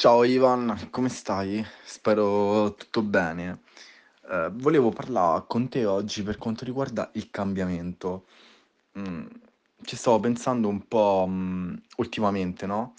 Ciao 0.00 0.24
Ivan, 0.24 0.88
come 0.88 1.10
stai? 1.10 1.62
Spero 1.84 2.72
tutto 2.72 3.02
bene. 3.02 3.60
Eh, 4.30 4.48
volevo 4.54 4.88
parlare 4.88 5.44
con 5.46 5.68
te 5.68 5.84
oggi 5.84 6.22
per 6.22 6.38
quanto 6.38 6.64
riguarda 6.64 7.10
il 7.16 7.30
cambiamento. 7.30 8.24
Mm, 8.98 9.26
ci 9.82 9.96
stavo 9.96 10.18
pensando 10.18 10.68
un 10.68 10.88
po', 10.88 11.26
mm, 11.28 11.74
ultimamente, 11.98 12.64
no? 12.64 12.94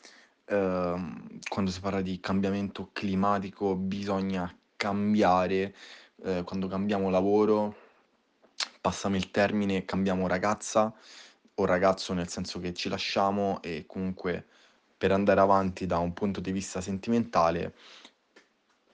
Ehm, 0.45 1.39
quando 1.49 1.71
si 1.71 1.79
parla 1.79 2.01
di 2.01 2.19
cambiamento 2.19 2.89
climatico 2.93 3.75
bisogna 3.75 4.55
cambiare, 4.75 5.75
eh, 6.23 6.43
quando 6.43 6.67
cambiamo 6.67 7.09
lavoro, 7.09 7.75
passami 8.79 9.17
il 9.17 9.31
termine, 9.31 9.85
cambiamo 9.85 10.27
ragazza 10.27 10.93
o 11.55 11.65
ragazzo 11.65 12.13
nel 12.13 12.27
senso 12.29 12.59
che 12.59 12.75
ci 12.75 12.89
lasciamo 12.89 13.59
e 13.63 13.85
comunque 13.87 14.45
per 15.01 15.11
andare 15.11 15.39
avanti 15.39 15.87
da 15.87 15.97
un 15.97 16.13
punto 16.13 16.39
di 16.41 16.51
vista 16.51 16.79
sentimentale, 16.79 17.73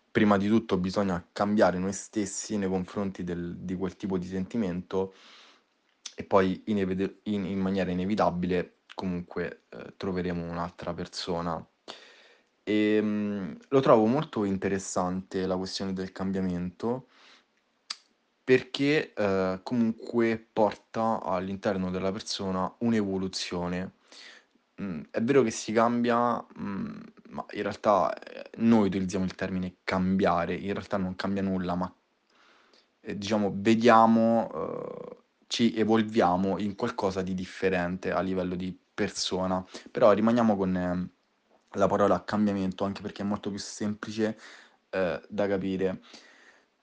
prima 0.09 0.37
di 0.37 0.47
tutto 0.47 0.77
bisogna 0.77 1.21
cambiare 1.33 1.79
noi 1.79 1.91
stessi 1.91 2.55
nei 2.55 2.69
confronti 2.69 3.25
del- 3.25 3.57
di 3.57 3.75
quel 3.75 3.97
tipo 3.97 4.17
di 4.17 4.25
sentimento 4.25 5.13
e 6.15 6.23
poi 6.23 6.61
inevide- 6.67 7.19
in, 7.23 7.43
in 7.43 7.59
maniera 7.59 7.91
inevitabile 7.91 8.77
comunque 8.95 9.63
eh, 9.67 9.95
troveremo 9.97 10.49
un'altra 10.49 10.93
persona. 10.93 11.61
E, 12.63 12.99
mm, 13.01 13.53
lo 13.67 13.79
trovo 13.81 14.05
molto 14.05 14.45
interessante 14.45 15.45
la 15.45 15.57
questione 15.57 15.91
del 15.91 16.13
cambiamento 16.13 17.07
perché 18.45 19.11
eh, 19.13 19.59
comunque 19.61 20.47
porta 20.53 21.21
all'interno 21.21 21.91
della 21.91 22.13
persona 22.13 22.73
un'evoluzione. 22.77 23.95
Mm, 24.81 25.01
è 25.09 25.21
vero 25.21 25.41
che 25.41 25.51
si 25.51 25.71
cambia, 25.71 26.37
mm, 26.59 26.99
ma 27.29 27.45
in 27.51 27.61
realtà 27.63 28.13
eh, 28.13 28.51
noi 28.57 28.87
utilizziamo 28.87 29.25
il 29.25 29.33
termine 29.35 29.77
cambiare, 29.83 30.53
in 30.53 30.73
realtà 30.73 30.97
non 30.97 31.15
cambia 31.15 31.41
nulla, 31.41 31.75
ma 31.75 31.91
eh, 33.01 33.17
diciamo 33.17 33.51
vediamo, 33.55 34.49
eh, 34.53 35.17
ci 35.47 35.73
evolviamo 35.75 36.59
in 36.59 36.75
qualcosa 36.75 37.21
di 37.21 37.33
differente 37.33 38.11
a 38.11 38.21
livello 38.21 38.55
di 38.55 38.77
persona. 38.93 39.63
Però 39.91 40.11
rimaniamo 40.11 40.55
con 40.57 40.75
eh, 40.75 41.09
la 41.71 41.87
parola 41.87 42.23
cambiamento, 42.23 42.83
anche 42.83 43.01
perché 43.01 43.21
è 43.23 43.25
molto 43.25 43.49
più 43.49 43.59
semplice 43.59 44.37
eh, 44.89 45.21
da 45.27 45.47
capire. 45.47 46.01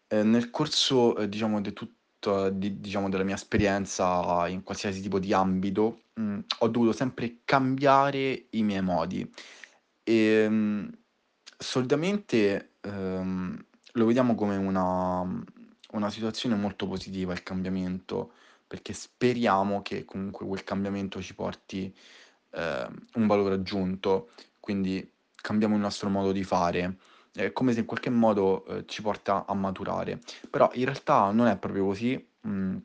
Eh, 0.08 0.22
nel 0.22 0.50
corso, 0.50 1.16
eh, 1.16 1.28
diciamo, 1.28 1.60
de 1.60 1.72
tutta 1.72 2.50
di 2.50 2.80
diciamo, 2.80 3.08
della 3.08 3.24
mia 3.24 3.34
esperienza 3.34 4.46
in 4.48 4.62
qualsiasi 4.62 5.00
tipo 5.02 5.18
di 5.18 5.32
ambito, 5.32 6.03
mhmm, 6.14 6.44
ho 6.60 6.68
dovuto 6.68 6.92
sempre 6.92 7.40
cambiare 7.44 8.46
i 8.50 8.62
miei 8.62 8.82
modi. 8.82 9.28
Ehm, 10.04 10.90
solitamente, 11.58 12.74
ehm, 12.80 13.64
lo 13.92 14.06
vediamo 14.06 14.34
come 14.34 14.56
una 14.56 15.22
una 15.92 16.10
situazione 16.10 16.56
molto 16.56 16.88
positiva 16.88 17.32
il 17.32 17.44
cambiamento, 17.44 18.32
perché 18.66 18.92
speriamo 18.92 19.80
che 19.82 20.04
comunque 20.04 20.44
quel 20.46 20.64
cambiamento 20.64 21.22
ci 21.22 21.34
porti, 21.36 21.94
ehm, 22.50 23.06
un 23.14 23.26
valore 23.28 23.54
aggiunto, 23.54 24.30
quindi 24.60 25.08
cambiamo 25.36 25.74
il 25.76 25.80
nostro 25.80 26.08
modo 26.08 26.32
di 26.32 26.42
fare. 26.44 26.96
È 27.32 27.52
come 27.52 27.72
se 27.72 27.80
in 27.80 27.86
qualche 27.86 28.10
modo, 28.10 28.64
uhm, 28.68 28.84
ci 28.86 29.02
porta 29.02 29.44
a 29.46 29.54
maturare. 29.54 30.18
Però 30.50 30.68
in 30.74 30.84
realtà 30.84 31.30
non 31.30 31.46
è 31.46 31.56
proprio 31.58 31.86
così, 31.86 32.28
mhmm, 32.42 32.82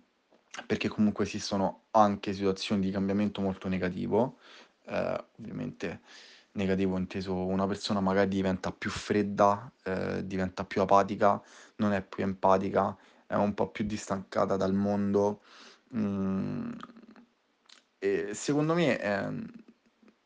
perché 0.65 0.87
comunque 0.87 1.25
esistono 1.25 1.85
anche 1.91 2.33
situazioni 2.33 2.81
di 2.81 2.91
cambiamento 2.91 3.41
molto 3.41 3.67
negativo. 3.67 4.39
Ehm, 4.85 5.17
ovviamente 5.39 6.01
negativo 6.53 6.97
inteso 6.97 7.35
una 7.45 7.67
persona 7.67 7.99
magari 8.01 8.27
diventa 8.29 8.71
più 8.71 8.89
fredda, 8.89 9.71
ehm, 9.83 10.19
diventa 10.21 10.65
più 10.65 10.81
apatica, 10.81 11.41
non 11.77 11.93
è 11.93 12.01
più 12.03 12.23
empatica, 12.23 12.95
è 13.27 13.35
un 13.35 13.53
po' 13.53 13.69
più 13.69 13.85
distaccata 13.85 14.55
dal 14.57 14.73
mondo. 14.73 15.41
Mhmm, 15.91 16.75
e 17.97 18.33
secondo 18.33 18.73
me, 18.73 18.99
ehm, 18.99 19.45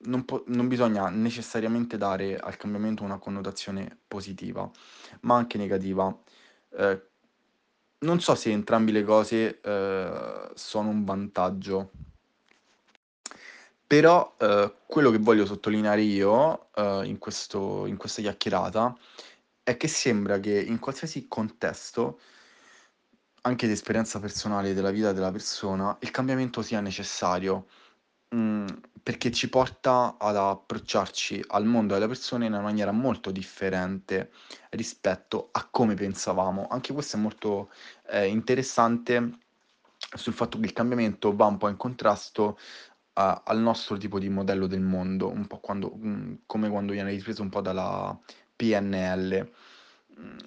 non 0.05 0.25
po 0.25 0.43
non 0.47 0.67
bisogna 0.67 1.09
necessariamente 1.09 1.97
dare 1.97 2.37
al 2.37 2.57
cambiamento 2.57 3.03
una 3.03 3.17
connotazione 3.19 3.97
positiva, 4.07 4.69
ma 5.21 5.35
anche 5.35 5.57
negativa. 5.57 6.15
Ehm, 6.77 7.01
non 8.03 8.19
so 8.19 8.35
se 8.35 8.51
entrambi 8.51 8.91
le 8.91 9.03
cose, 9.03 9.59
ehm, 9.61 10.53
sono 10.53 10.89
un 10.89 11.03
vantaggio. 11.03 11.91
Però, 13.87 14.35
ehm, 14.39 14.73
quello 14.87 15.11
che 15.11 15.17
voglio 15.19 15.45
sottolineare 15.45 16.01
io, 16.01 16.69
ehm, 16.75 17.05
in 17.05 17.17
questo 17.19 17.85
in 17.85 17.97
questa 17.97 18.21
chiacchierata, 18.21 18.95
è 19.63 19.77
che 19.77 19.87
sembra 19.87 20.39
che 20.39 20.59
in 20.61 20.79
qualsiasi 20.79 21.27
contesto, 21.27 22.19
anche 23.41 23.67
di 23.67 23.73
esperienza 23.73 24.19
personale 24.19 24.73
della 24.73 24.91
vita 24.91 25.11
della 25.13 25.31
persona, 25.31 25.95
il 26.01 26.11
cambiamento 26.11 26.61
sia 26.61 26.79
necessario. 26.81 27.67
Mhmm, 28.33 28.65
perché 29.03 29.31
ci 29.31 29.49
porta 29.49 30.15
ad 30.17 30.35
approcciarci 30.37 31.43
al 31.49 31.65
mondo 31.65 31.93
e 31.93 31.97
alle 31.97 32.07
persone 32.07 32.45
in 32.45 32.53
una 32.53 32.61
maniera 32.61 32.91
molto 32.91 33.31
differente 33.31 34.31
rispetto 34.71 35.49
a 35.51 35.67
come 35.69 35.93
pensavamo. 35.93 36.67
Anche 36.69 36.93
questo 36.93 37.17
è 37.17 37.19
molto, 37.19 37.69
ehm, 38.09 38.29
interessante 38.31 39.37
sul 40.15 40.33
fatto 40.33 40.57
che 40.59 40.65
il 40.65 40.73
cambiamento 40.73 41.35
va 41.35 41.45
un 41.45 41.57
po' 41.57 41.67
in 41.69 41.77
contrasto 41.77 42.57
a 43.15 43.43
al 43.45 43.59
nostro 43.59 43.97
tipo 43.97 44.17
di 44.19 44.29
modello 44.29 44.65
del 44.67 44.81
mondo, 44.81 45.29
un 45.29 45.45
po' 45.47 45.59
quando 45.59 45.91
mhmm, 45.95 46.39
come 46.47 46.69
quando 46.69 46.93
viene 46.93 47.11
ripreso 47.11 47.41
un 47.43 47.49
po' 47.49 47.61
dalla 47.61 48.17
PNL. 48.55 49.51
Mhmm, 50.15 50.37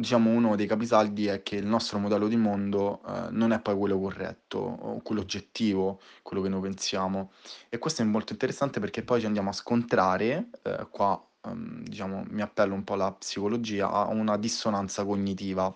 diciamo 0.00 0.30
uno 0.30 0.56
dei 0.56 0.66
capisaldi 0.66 1.26
è 1.26 1.42
che 1.42 1.56
il 1.56 1.66
nostro 1.66 1.98
modello 1.98 2.28
di 2.28 2.36
mondo, 2.36 3.00
ehm, 3.06 3.28
non 3.32 3.52
è 3.52 3.60
poi 3.60 3.76
quello 3.76 3.98
corretto 3.98 4.58
o 4.58 5.00
quello 5.02 5.20
oggettivo, 5.22 6.00
quello 6.22 6.42
che 6.42 6.48
noi 6.48 6.60
pensiamo. 6.60 7.32
E 7.68 7.78
questo 7.78 8.02
è 8.02 8.04
molto 8.04 8.32
interessante 8.32 8.80
perché 8.80 9.02
poi 9.02 9.20
ci 9.20 9.26
andiamo 9.26 9.50
a 9.50 9.52
scontrare, 9.52 10.48
ehm, 10.62 10.88
qua, 10.90 11.20
uhm, 11.42 11.82
diciamo 11.84 12.24
mi 12.28 12.42
appello 12.42 12.74
un 12.74 12.84
po' 12.84 12.94
alla 12.94 13.12
psicologia, 13.12 13.90
a 13.90 14.08
una 14.08 14.36
dissonanza 14.36 15.04
cognitiva. 15.04 15.74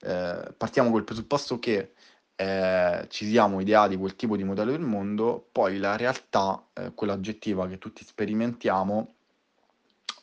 Ehm, 0.00 0.54
partiamo 0.56 0.90
col 0.90 1.04
presupposto 1.04 1.58
che, 1.58 1.92
ehm, 2.34 3.06
ci 3.08 3.26
siamo 3.28 3.60
ideati 3.60 3.96
quel 3.96 4.16
tipo 4.16 4.36
di 4.36 4.42
modello 4.44 4.72
del 4.72 4.80
mondo, 4.80 5.48
poi 5.52 5.78
la 5.78 5.96
realtà, 5.96 6.64
ehm, 6.74 6.94
quella 6.94 7.12
oggettiva 7.14 7.68
che 7.68 7.78
tutti 7.78 8.04
sperimentiamo, 8.04 9.14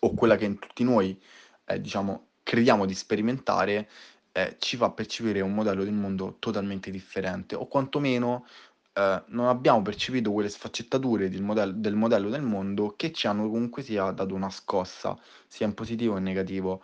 o 0.01 0.13
quella 0.13 0.35
che 0.37 0.45
in 0.45 0.59
tutti 0.59 0.83
noi, 0.83 1.19
ehm, 1.65 1.77
diciamo 1.77 2.28
crediamo 2.49 2.85
di 2.87 2.95
sperimentare, 2.95 3.87
ehm, 4.31 4.55
ci 4.57 4.75
fa 4.75 4.89
percepire 4.89 5.41
un 5.41 5.53
modello 5.53 5.83
del 5.83 5.93
mondo 5.93 6.37
totalmente 6.39 6.89
differente 6.89 7.53
o 7.53 7.67
quantomeno, 7.67 8.47
ehm, 8.93 9.25
non 9.27 9.47
abbiamo 9.47 9.83
percepito 9.83 10.31
quelle 10.31 10.49
sfaccettature 10.49 11.29
del 11.29 11.43
model 11.43 11.75
del 11.77 11.93
modello 11.95 12.29
del 12.29 12.41
mondo 12.41 12.95
che 12.97 13.11
ci 13.11 13.27
hanno 13.27 13.47
comunque 13.49 13.83
sia 13.83 14.09
dato 14.11 14.33
una 14.33 14.49
scossa, 14.49 15.15
sia 15.47 15.67
in 15.67 15.75
positivo 15.75 16.13
che 16.13 16.19
in 16.19 16.25
negativo. 16.25 16.81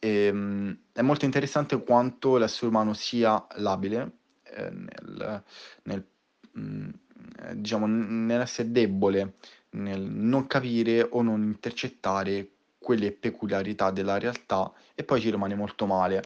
Ehm, 0.00 0.76
è 0.92 1.02
molto 1.02 1.24
interessante 1.24 1.80
quanto 1.84 2.36
l'essere 2.36 2.66
umano 2.66 2.92
sia 2.94 3.46
labile, 3.58 4.18
ehm, 4.42 4.88
nel 5.04 5.44
nel 5.84 6.06
mhmm, 6.54 6.90
ehm, 7.42 7.52
diciamo 7.54 7.86
nell'essere 7.86 8.72
debole, 8.72 9.36
nel 9.70 10.00
non 10.02 10.46
capire 10.48 11.06
o 11.08 11.22
non 11.22 11.42
intercettare 11.44 12.48
quelle 12.82 13.12
peculiarità 13.12 13.90
della 13.90 14.18
realtà 14.18 14.72
e 14.94 15.04
poi 15.04 15.20
ci 15.20 15.30
rimane 15.30 15.54
molto 15.54 15.86
male. 15.86 16.22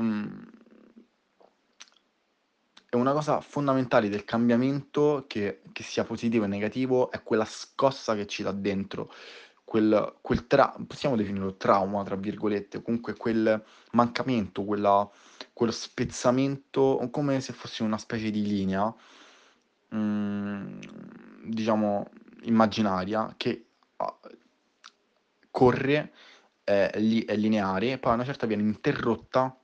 Mhmm 0.00 0.58
e 2.92 2.96
una 2.96 3.12
cosa 3.12 3.40
fondamentale 3.40 4.08
del 4.08 4.24
cambiamento, 4.24 5.24
che 5.28 5.62
che 5.72 5.82
sia 5.84 6.04
positivo 6.04 6.44
e 6.44 6.48
negativo, 6.48 7.10
è 7.12 7.22
quella 7.22 7.44
scossa 7.44 8.16
che 8.16 8.26
ci 8.26 8.42
dà 8.42 8.50
dentro, 8.52 9.12
quel 9.64 10.16
quel 10.20 10.46
tra 10.48 10.74
possiamo 10.86 11.14
definirlo 11.16 11.56
"trauma" 11.56 12.02
tra 12.02 12.16
virgolette, 12.16 12.82
comunque 12.82 13.14
quel 13.16 13.62
mancamento, 13.92 14.64
quella 14.64 15.08
quello 15.52 15.72
spezzamento, 15.72 17.08
come 17.12 17.40
se 17.40 17.52
fosse 17.52 17.84
una 17.84 17.98
specie 17.98 18.30
di 18.30 18.42
linea, 18.42 18.92
mhmm, 19.90 20.78
diciamo 21.44 22.08
immaginaria 22.42 23.34
che 23.36 23.66
a 23.96 24.18
corre, 25.50 26.12
è 26.64 26.90
li 26.96 27.24
è 27.24 27.36
lineare, 27.36 27.92
e 27.92 27.98
poi 27.98 28.12
a 28.12 28.14
una 28.14 28.24
certa 28.24 28.46
viene 28.46 28.62
interrotta 28.62 29.54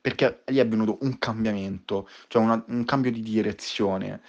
perché 0.00 0.42
lì 0.46 0.58
è 0.58 0.60
avvenuto 0.60 0.98
un 1.02 1.18
cambiamento, 1.18 2.08
cioè 2.28 2.42
una 2.42 2.62
un 2.68 2.84
cambio 2.84 3.10
di 3.10 3.22
direzione. 3.22 4.22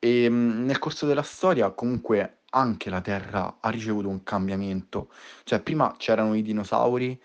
Ehm, 0.00 0.64
nel 0.64 0.78
corso 0.78 1.06
della 1.06 1.22
storia 1.22 1.70
comunque 1.70 2.42
anche 2.50 2.90
la 2.90 3.00
Terra 3.00 3.58
ha 3.60 3.70
ricevuto 3.70 4.08
un 4.08 4.22
cambiamento. 4.22 5.10
Cioè 5.44 5.60
prima 5.60 5.94
c'erano 5.98 6.34
i 6.34 6.42
dinosauri, 6.42 7.20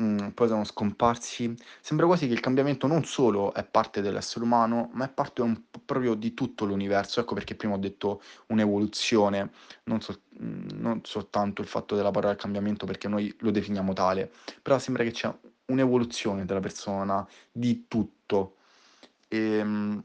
mhmm, 0.00 0.30
poi 0.32 0.48
sono 0.48 0.64
scomparsi, 0.64 1.54
sembra 1.80 2.06
quasi 2.06 2.26
che 2.26 2.32
il 2.32 2.40
cambiamento 2.40 2.86
non 2.86 3.04
solo 3.04 3.52
è 3.54 3.64
parte 3.64 4.00
dell'essere 4.00 4.44
umano, 4.44 4.90
ma 4.94 5.04
è 5.06 5.10
parte 5.12 5.42
un 5.42 5.60
proprio 5.84 6.14
di 6.14 6.34
tutto 6.34 6.64
l'universo. 6.64 7.20
Ecco 7.20 7.34
perché 7.34 7.54
prima 7.54 7.74
ho 7.74 7.78
detto 7.78 8.20
un'evoluzione, 8.48 9.50
non 9.84 10.00
sol 10.00 10.20
mhmm, 10.38 10.66
non 10.80 11.00
soltanto 11.04 11.60
il 11.62 11.68
fatto 11.68 11.94
della 11.96 12.10
parola 12.10 12.36
cambiamento 12.36 12.86
perché 12.86 13.08
noi 13.08 13.34
lo 13.40 13.50
definiamo 13.50 13.92
tale, 13.92 14.30
però 14.62 14.78
sembra 14.78 15.04
che 15.04 15.10
c'è 15.12 15.32
un'evoluzione 15.66 16.44
della 16.44 16.60
persona, 16.60 17.26
di 17.52 17.86
tutto. 17.88 18.56
Ehm 19.28 20.02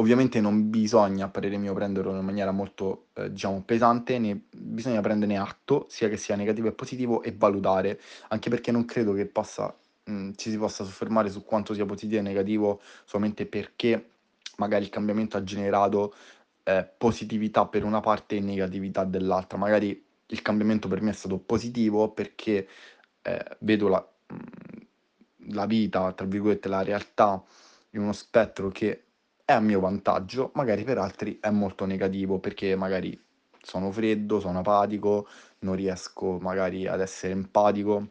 Ovviamente 0.00 0.40
non 0.40 0.70
bisogna, 0.70 1.24
a 1.24 1.28
parere 1.28 1.56
mio, 1.56 1.74
prenderlo 1.74 2.16
in 2.16 2.24
maniera 2.24 2.52
molto, 2.52 3.08
ehm, 3.14 3.26
diciamo 3.26 3.62
pesante, 3.64 4.18
ne 4.20 4.40
bisogna 4.56 5.00
prenderne 5.00 5.36
atto, 5.38 5.86
sia 5.88 6.08
che 6.08 6.16
sia 6.16 6.36
negativo 6.36 6.68
e 6.68 6.72
positivo, 6.72 7.20
e 7.24 7.34
valutare, 7.36 8.00
anche 8.28 8.48
perché 8.48 8.70
non 8.70 8.84
credo 8.84 9.12
che 9.12 9.26
possa 9.26 9.76
mhmm, 10.04 10.34
ci 10.36 10.50
si 10.50 10.56
possa 10.56 10.84
soffermare 10.84 11.30
su 11.30 11.42
quanto 11.44 11.74
sia 11.74 11.84
positivo 11.84 12.20
e 12.20 12.22
negativo 12.22 12.80
solamente 13.04 13.44
perché 13.46 14.10
magari 14.58 14.84
il 14.84 14.90
cambiamento 14.90 15.36
ha 15.36 15.42
generato, 15.42 16.14
ehm, 16.62 16.90
positività 16.96 17.66
per 17.66 17.82
una 17.82 17.98
parte 18.00 18.36
e 18.36 18.40
negatività 18.40 19.02
dell'altra. 19.04 19.58
Magari 19.58 20.04
il 20.26 20.42
cambiamento 20.42 20.86
per 20.86 21.02
me 21.02 21.10
è 21.10 21.14
stato 21.14 21.38
positivo 21.38 22.10
perché, 22.12 22.68
ehm, 23.22 23.38
vedo 23.60 23.88
la 23.88 24.08
mhmm, 24.28 24.86
la 25.54 25.66
vita, 25.66 26.12
tra 26.12 26.26
virgolette, 26.26 26.68
"la 26.68 26.82
realtà" 26.82 27.42
in 27.92 28.00
uno 28.02 28.12
spettro 28.12 28.68
che 28.70 29.07
è 29.48 29.54
a 29.54 29.60
mio 29.60 29.80
vantaggio, 29.80 30.50
magari 30.56 30.84
per 30.84 30.98
altri 30.98 31.38
è 31.40 31.48
molto 31.48 31.86
negativo 31.86 32.38
perché 32.38 32.76
magari 32.76 33.18
sono 33.62 33.90
freddo, 33.90 34.40
sono 34.40 34.58
apatico, 34.58 35.26
non 35.60 35.74
riesco 35.74 36.38
magari 36.38 36.86
ad 36.86 37.00
essere 37.00 37.32
empatico. 37.32 38.10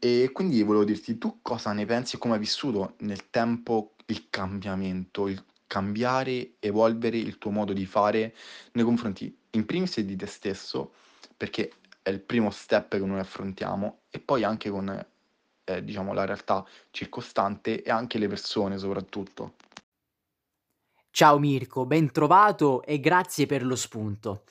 E 0.00 0.30
quindi 0.32 0.60
volevo 0.64 0.82
dirti, 0.82 1.18
tu 1.18 1.38
cosa 1.40 1.72
ne 1.72 1.84
pensi 1.86 2.16
e 2.16 2.18
come 2.18 2.34
hai 2.34 2.40
vissuto 2.40 2.94
nel 2.98 3.30
tempo 3.30 3.94
il 4.06 4.28
cambiamento, 4.28 5.28
il 5.28 5.44
cambiare, 5.68 6.54
evolvere 6.58 7.18
il 7.18 7.38
tuo 7.38 7.52
modo 7.52 7.72
di 7.72 7.86
fare 7.86 8.34
nei 8.72 8.84
confronti 8.84 9.36
in 9.50 9.66
primis 9.66 10.00
di 10.00 10.16
te 10.16 10.26
stesso, 10.26 10.94
perché 11.36 11.70
è 12.02 12.10
il 12.10 12.20
primo 12.20 12.50
step 12.50 12.96
che 12.98 13.04
noi 13.04 13.20
affrontiamo, 13.20 14.00
e 14.10 14.18
poi 14.18 14.42
anche 14.42 14.68
con, 14.68 14.88
ehm, 15.64 15.78
diciamo 15.78 16.12
la 16.12 16.24
realtà 16.24 16.64
circostante 16.90 17.82
e 17.84 17.90
anche 17.90 18.18
le 18.18 18.26
persone 18.26 18.78
soprattutto. 18.78 19.54
Ciao 21.16 21.38
Mirko, 21.38 21.86
ben 21.86 22.12
trovato 22.12 22.82
e 22.82 23.00
grazie 23.00 23.46
per 23.46 23.64
lo 23.64 23.74
spunto. 23.74 24.42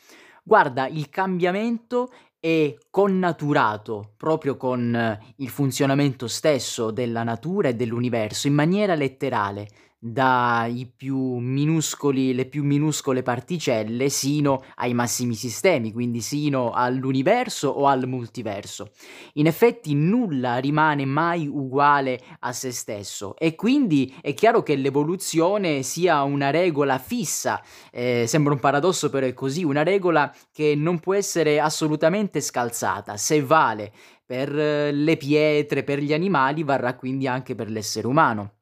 Guarda, 0.42 0.88
il 0.88 1.10
cambiamento 1.10 2.12
è 2.40 2.76
connaturato 2.90 4.14
proprio 4.18 4.58
con 4.58 4.96
eh, 4.96 5.34
il 5.36 5.50
funzionamento 5.50 6.28
stesso 6.28 6.90
della 6.90 7.22
natura 7.22 7.68
e 7.68 7.76
dell'universo 7.76 8.48
in 8.48 8.56
maniera 8.56 8.96
letterale 8.96 9.68
dai 10.08 10.92
più 10.96 11.38
minuscoli 11.38 12.36
le 12.36 12.46
più 12.46 12.64
minuscole 12.64 13.24
particelle 13.24 14.10
sino 14.10 14.64
ai 14.76 14.94
massimi 14.94 15.34
sistemi, 15.34 15.92
quindi 15.92 16.22
sino 16.22 16.70
all'universo 16.72 17.70
o 17.70 17.88
al 17.88 18.08
multiverso. 18.08 18.92
In 19.34 19.48
effetti 19.48 19.96
nulla 19.96 20.58
rimane 20.58 21.06
mai 21.06 21.48
uguale 21.48 22.22
a 22.42 22.54
se 22.54 22.72
stesso 22.72 23.36
e 23.36 23.56
quindi 23.56 24.16
è 24.22 24.36
chiaro 24.36 24.62
che 24.62 24.76
l'evoluzione 24.76 25.82
sia 25.82 26.22
una 26.22 26.52
regola 26.52 27.00
fissa, 27.00 27.60
eh, 27.92 28.26
sembra 28.28 28.54
un 28.54 28.60
paradosso 28.60 29.10
però 29.10 29.26
è 29.26 29.34
così, 29.34 29.64
una 29.64 29.82
regola 29.82 30.32
che 30.52 30.76
non 30.76 31.00
può 31.00 31.16
essere 31.16 31.60
assolutamente 31.60 32.42
scalzata, 32.42 33.18
se 33.18 33.42
vale 33.42 33.92
per 34.24 34.52
le 34.52 35.18
pietre, 35.18 35.84
per 35.84 36.00
gli 36.00 36.14
animali, 36.14 36.64
varrà 36.64 36.96
quindi 36.96 37.28
anche 37.28 37.56
per 37.56 37.72
l'essere 37.72 38.06
umano. 38.08 38.55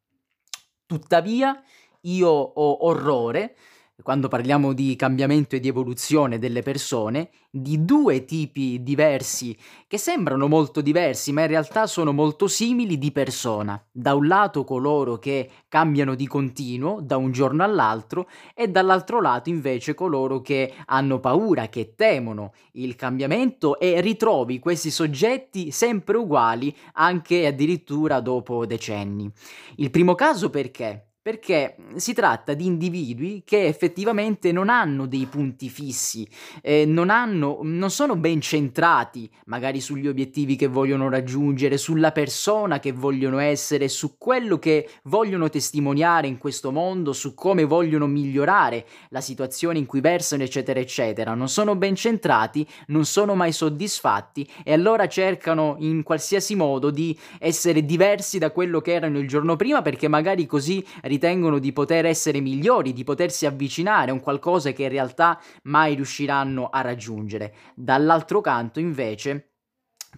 Tuttavia 0.85 1.62
io 2.01 2.30
ho 2.30 2.85
orrore, 2.85 3.56
quando 4.01 4.28
parliamo 4.28 4.74
di 4.74 4.95
cambiamento 4.95 5.56
e 5.56 5.60
di 5.60 5.68
evoluzione 5.68 6.40
delle 6.40 6.63
persone, 6.63 7.30
di 7.51 7.86
due 7.86 8.25
tipi 8.25 8.81
diversi, 8.81 9.56
che 9.86 10.00
sembrano 10.00 10.48
molto 10.48 10.81
diversi, 10.81 11.31
ma 11.31 11.42
in 11.42 11.48
realtà 11.48 11.86
sono 11.86 12.12
molto 12.12 12.48
simili 12.48 12.98
di 12.98 13.12
persona. 13.12 13.80
Da 13.92 14.16
un 14.16 14.25
lato 14.25 14.63
coloro 14.63 15.19
che 15.19 15.48
cambiano 15.68 16.16
di 16.16 16.25
continuo, 16.25 17.01
da 17.01 17.18
un 17.18 17.31
giorno 17.31 17.63
all'altro, 17.63 18.28
e 18.56 18.68
dall'altro 18.68 19.22
lato 19.22 19.50
invece 19.50 19.94
coloro 19.94 20.42
che 20.42 20.74
hanno 20.88 21.19
paura, 21.19 21.68
che 21.68 21.94
temono 21.95 22.54
il 22.74 22.95
cambiamento 22.95 23.80
e 23.80 24.01
ritrovi 24.01 24.57
questi 24.57 24.90
soggetti 24.90 25.69
sempre 25.69 26.18
uguali 26.18 26.75
anche 26.94 27.45
addirittura 27.45 28.19
dopo 28.22 28.66
decenni. 28.66 29.31
Il 29.75 29.92
primo 29.92 30.16
caso 30.16 30.50
perché? 30.50 31.12
Perché 31.24 31.78
si 31.96 32.12
tratta 32.12 32.54
di 32.54 32.66
individui 32.66 33.44
che 33.46 33.66
effettivamente 33.66 34.52
non 34.52 34.68
hanno 34.68 35.06
dei 35.06 35.25
punti 35.25 35.70
fissi, 35.70 36.28
eh, 36.62 36.84
non, 36.86 37.10
hanno, 37.10 37.60
non 37.62 37.90
sono 37.92 38.18
ben 38.18 38.42
centrati 38.42 39.31
magari 39.46 39.80
sugli 39.80 40.10
obiettivi 40.10 40.58
che 40.58 40.68
vogliono 40.68 41.08
raggiungere, 41.08 41.78
sulla 41.78 42.12
persona 42.12 42.80
che 42.80 42.92
vogliono 42.92 43.38
essere, 43.38 43.88
su 43.88 44.18
quello 44.18 44.60
che 44.60 44.90
vogliono 45.04 45.48
testimoniare 45.48 46.28
in 46.28 46.38
questo 46.38 46.74
mondo, 46.74 47.14
su 47.14 47.34
come 47.34 47.64
vogliono 47.64 48.06
migliorare 48.06 48.86
la 49.08 49.22
situazione 49.22 49.80
in 49.80 49.86
cui 49.86 50.02
versano, 50.02 50.44
eccetera, 50.44 50.81
eccetera. 50.81 51.36
Non 51.36 51.48
sono 51.48 51.78
ben 51.78 51.96
centrati, 51.96 52.68
non 52.88 53.06
sono 53.06 53.34
mai 53.34 53.54
soddisfatti 53.54 54.46
e 54.62 54.74
allora 54.74 55.08
cercano 55.08 55.78
in 55.80 56.04
qualsiasi 56.04 56.54
modo 56.56 56.90
di 56.90 57.18
essere 57.40 57.86
diversi 57.86 58.40
da 58.40 58.52
quello 58.52 58.81
che 58.81 58.92
erano 58.92 59.19
il 59.19 59.28
giorno 59.30 59.56
prima 59.56 59.81
perché 59.81 60.10
magari 60.10 60.46
così 60.46 60.86
ritengono 61.13 61.60
di 61.60 61.71
poter 61.71 62.06
essere 62.06 62.39
migliori, 62.39 62.92
di 62.92 63.04
potersi 63.04 63.45
avvicinare 63.45 64.10
a 64.10 64.13
un 64.13 64.19
qualcosa 64.19 64.71
che 64.71 64.83
in 64.83 64.89
realtà 64.89 65.39
mai 65.63 65.94
riusciranno 65.94 66.69
a 66.69 66.81
raggiungere. 66.81 67.54
Dall'altro 67.75 68.42
canto, 68.42 68.80
invece, 68.80 69.53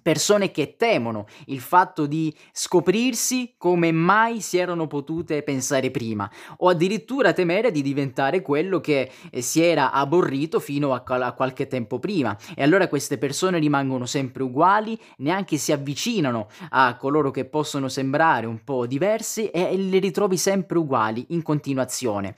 persone 0.01 0.51
che 0.51 0.75
temono 0.77 1.25
il 1.47 1.59
fatto 1.59 2.05
di 2.05 2.33
scoprirsi 2.51 3.55
come 3.57 3.91
mai 3.91 4.41
si 4.41 4.57
erano 4.57 4.87
potute 4.87 5.43
pensare 5.43 5.91
prima 5.91 6.29
o 6.57 6.69
addirittura 6.69 7.33
temere 7.33 7.71
di 7.71 7.81
diventare 7.81 8.41
quello 8.41 8.79
che 8.79 9.11
eh, 9.29 9.41
si 9.41 9.61
era 9.61 9.91
aborrito 9.91 10.59
fino 10.59 10.93
a, 10.93 11.03
a, 11.05 11.31
qualche 11.33 11.67
tempo 11.67 11.99
prima. 11.99 12.37
E 12.55 12.63
allora 12.63 12.87
queste 12.87 13.17
persone 13.17 13.59
rimangono 13.59 14.05
sempre 14.05 14.43
uguali 14.43 14.99
neanche 15.17 15.57
si 15.57 15.71
avvicinano 15.71 16.47
a 16.69 16.95
coloro 16.95 17.31
che 17.31 17.45
possono 17.45 17.87
sembrare 17.87 18.45
un 18.45 18.63
po' 18.63 18.85
diversi 18.85 19.49
e, 19.49 19.71
e 19.71 19.77
le 19.77 19.99
ritrovi 19.99 20.37
sempre 20.37 20.77
uguali 20.77 21.25
in 21.29 21.41
continuazione 21.41 22.35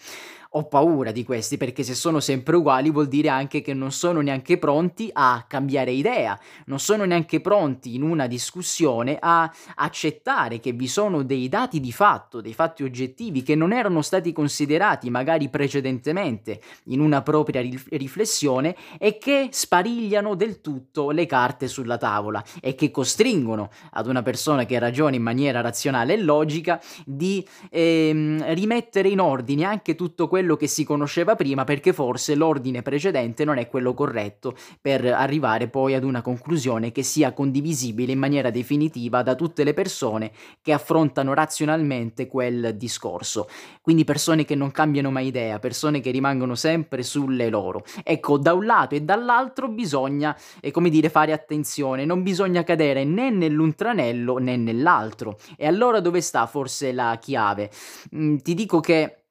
ho 0.52 0.68
paura 0.68 1.12
di 1.12 1.24
questi 1.24 1.58
perché 1.58 1.84
se 1.84 1.94
sono 1.94 2.20
sempre 2.20 2.56
uguali 2.56 2.90
vuol 2.90 3.08
dire 3.08 3.30
anche 3.30 3.62
che 3.62 3.74
non 3.74 3.92
sono 3.92 4.22
neanche 4.22 4.58
pronti 4.58 5.10
a 5.12 5.46
cambiare 5.48 5.92
idea, 5.92 6.40
non 6.66 6.80
sono 6.80 7.06
neanche 7.06 7.42
pronti 7.42 7.96
in 7.96 8.04
una 8.04 8.28
discussione 8.28 9.18
a 9.20 9.52
accettare 9.76 10.60
che 10.60 10.72
vi 10.72 10.88
sono 10.88 11.24
dei 11.24 11.50
dati 11.50 11.80
di 11.80 11.92
fatto, 11.92 12.42
dei 12.42 12.54
fatti 12.54 12.84
oggettivi 12.84 13.44
che 13.44 13.56
non 13.56 13.74
erano 13.74 14.02
stati 14.02 14.32
considerati 14.32 15.10
magari 15.10 15.50
precedentemente 15.50 16.62
in 16.86 17.00
una 17.00 17.22
propria 17.22 17.62
riflessione 17.62 18.76
e 18.98 19.18
che 19.18 19.50
sparigliano 19.52 20.36
del 20.36 20.62
tutto 20.62 21.12
le 21.12 21.26
carte 21.26 21.68
sulla 21.68 21.98
tavola 21.98 22.44
e 22.62 22.76
che 22.76 22.92
costringono 22.92 23.70
ad 23.92 24.08
una 24.08 24.22
persona 24.22 24.66
che 24.66 24.80
ragiona 24.80 25.16
in 25.16 25.22
maniera 25.22 25.62
razionale 25.62 26.14
e 26.14 26.18
logica 26.18 26.82
di 27.06 27.46
ehm, 27.70 28.54
rimettere 28.54 29.10
in 29.10 29.20
ordine 29.20 29.64
anche 29.66 29.96
tutto 29.96 30.28
quello 30.28 30.37
quello 30.38 30.56
che 30.56 30.68
si 30.68 30.84
conosceva 30.84 31.34
prima 31.34 31.64
perché 31.64 31.94
forse 31.94 32.36
l'ordine 32.36 32.84
precedente 32.84 33.44
non 33.44 33.58
è 33.58 33.68
quello 33.68 33.96
corretto 33.96 34.56
per 34.80 35.04
arrivare 35.04 35.68
poi 35.68 35.96
ad 35.96 36.04
una 36.04 36.22
conclusione 36.22 36.92
che 36.92 37.02
sia 37.02 37.34
condivisibile 37.34 38.12
in 38.12 38.20
maniera 38.20 38.52
definitiva 38.52 39.24
da 39.24 39.34
tutte 39.34 39.64
le 39.64 39.74
persone 39.74 40.32
che 40.62 40.74
affrontano 40.74 41.34
razionalmente 41.34 42.28
quel 42.28 42.76
discorso. 42.78 43.50
Quindi 43.82 44.04
persone 44.04 44.46
che 44.46 44.54
non 44.54 44.70
cambiano 44.70 45.10
mai 45.10 45.26
idea, 45.26 45.58
persone 45.58 46.02
che 46.02 46.12
rimangono 46.12 46.54
sempre 46.54 47.02
sulle 47.02 47.50
loro. 47.50 47.84
Ecco, 48.04 48.38
da 48.38 48.54
un 48.54 48.64
lato 48.64 48.94
e 48.94 49.02
dall'altro 49.02 49.70
bisogna, 49.70 50.38
eh, 50.62 50.70
come 50.70 50.92
dire, 50.92 51.10
fare 51.10 51.32
attenzione, 51.32 52.06
non 52.06 52.22
bisogna 52.22 52.64
cadere 52.64 53.04
né 53.06 53.32
nell'untranello 53.32 54.38
né 54.38 54.56
nell'altro. 54.56 55.40
E 55.58 55.66
allora 55.66 56.00
dove 56.00 56.22
sta 56.22 56.46
forse 56.46 56.92
la 56.92 57.18
chiave? 57.20 57.72
Mm, 58.16 58.36
ti 58.36 58.54
dico 58.54 58.80
che 58.80 59.24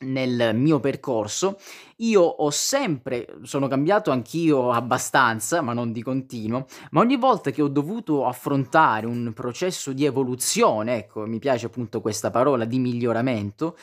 nel 0.00 0.54
mio 0.54 0.78
percorso, 0.78 1.58
io 1.96 2.22
ho 2.22 2.50
sempre 2.50 3.26
sono 3.42 3.66
cambiato 3.68 4.10
anch'io 4.10 4.70
abbastanza, 4.70 5.62
ma 5.62 5.72
non 5.72 5.92
di 5.92 6.02
continuo, 6.02 6.66
ma 6.90 7.00
ogni 7.00 7.16
volta 7.16 7.50
che 7.50 7.62
ho 7.62 7.68
dovuto 7.68 8.26
affrontare 8.26 9.06
un 9.06 9.32
processo 9.34 9.92
di 9.92 10.04
evoluzione, 10.04 10.96
ecco, 10.96 11.26
mi 11.26 11.38
piace 11.38 11.66
appunto 11.66 12.00
questa 12.00 12.30
parola 12.30 12.64
di 12.64 12.78
miglioramento, 12.78 13.76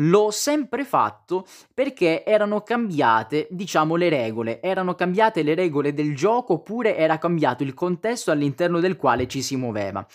L'ho 0.00 0.30
sempre 0.30 0.84
fatto 0.84 1.44
perché 1.74 2.24
erano 2.24 2.62
cambiate, 2.62 3.48
diciamo, 3.50 3.96
le 3.96 4.08
regole, 4.08 4.60
erano 4.60 4.94
cambiate 4.94 5.42
le 5.42 5.54
regole 5.54 5.92
del 5.92 6.14
gioco 6.14 6.54
oppure 6.54 6.96
era 6.96 7.18
cambiato 7.18 7.64
il 7.64 7.74
contesto 7.74 8.30
all'interno 8.30 8.78
del 8.78 8.96
quale 8.96 9.26
ci 9.26 9.42
si 9.42 9.56
muoveva. 9.56 10.06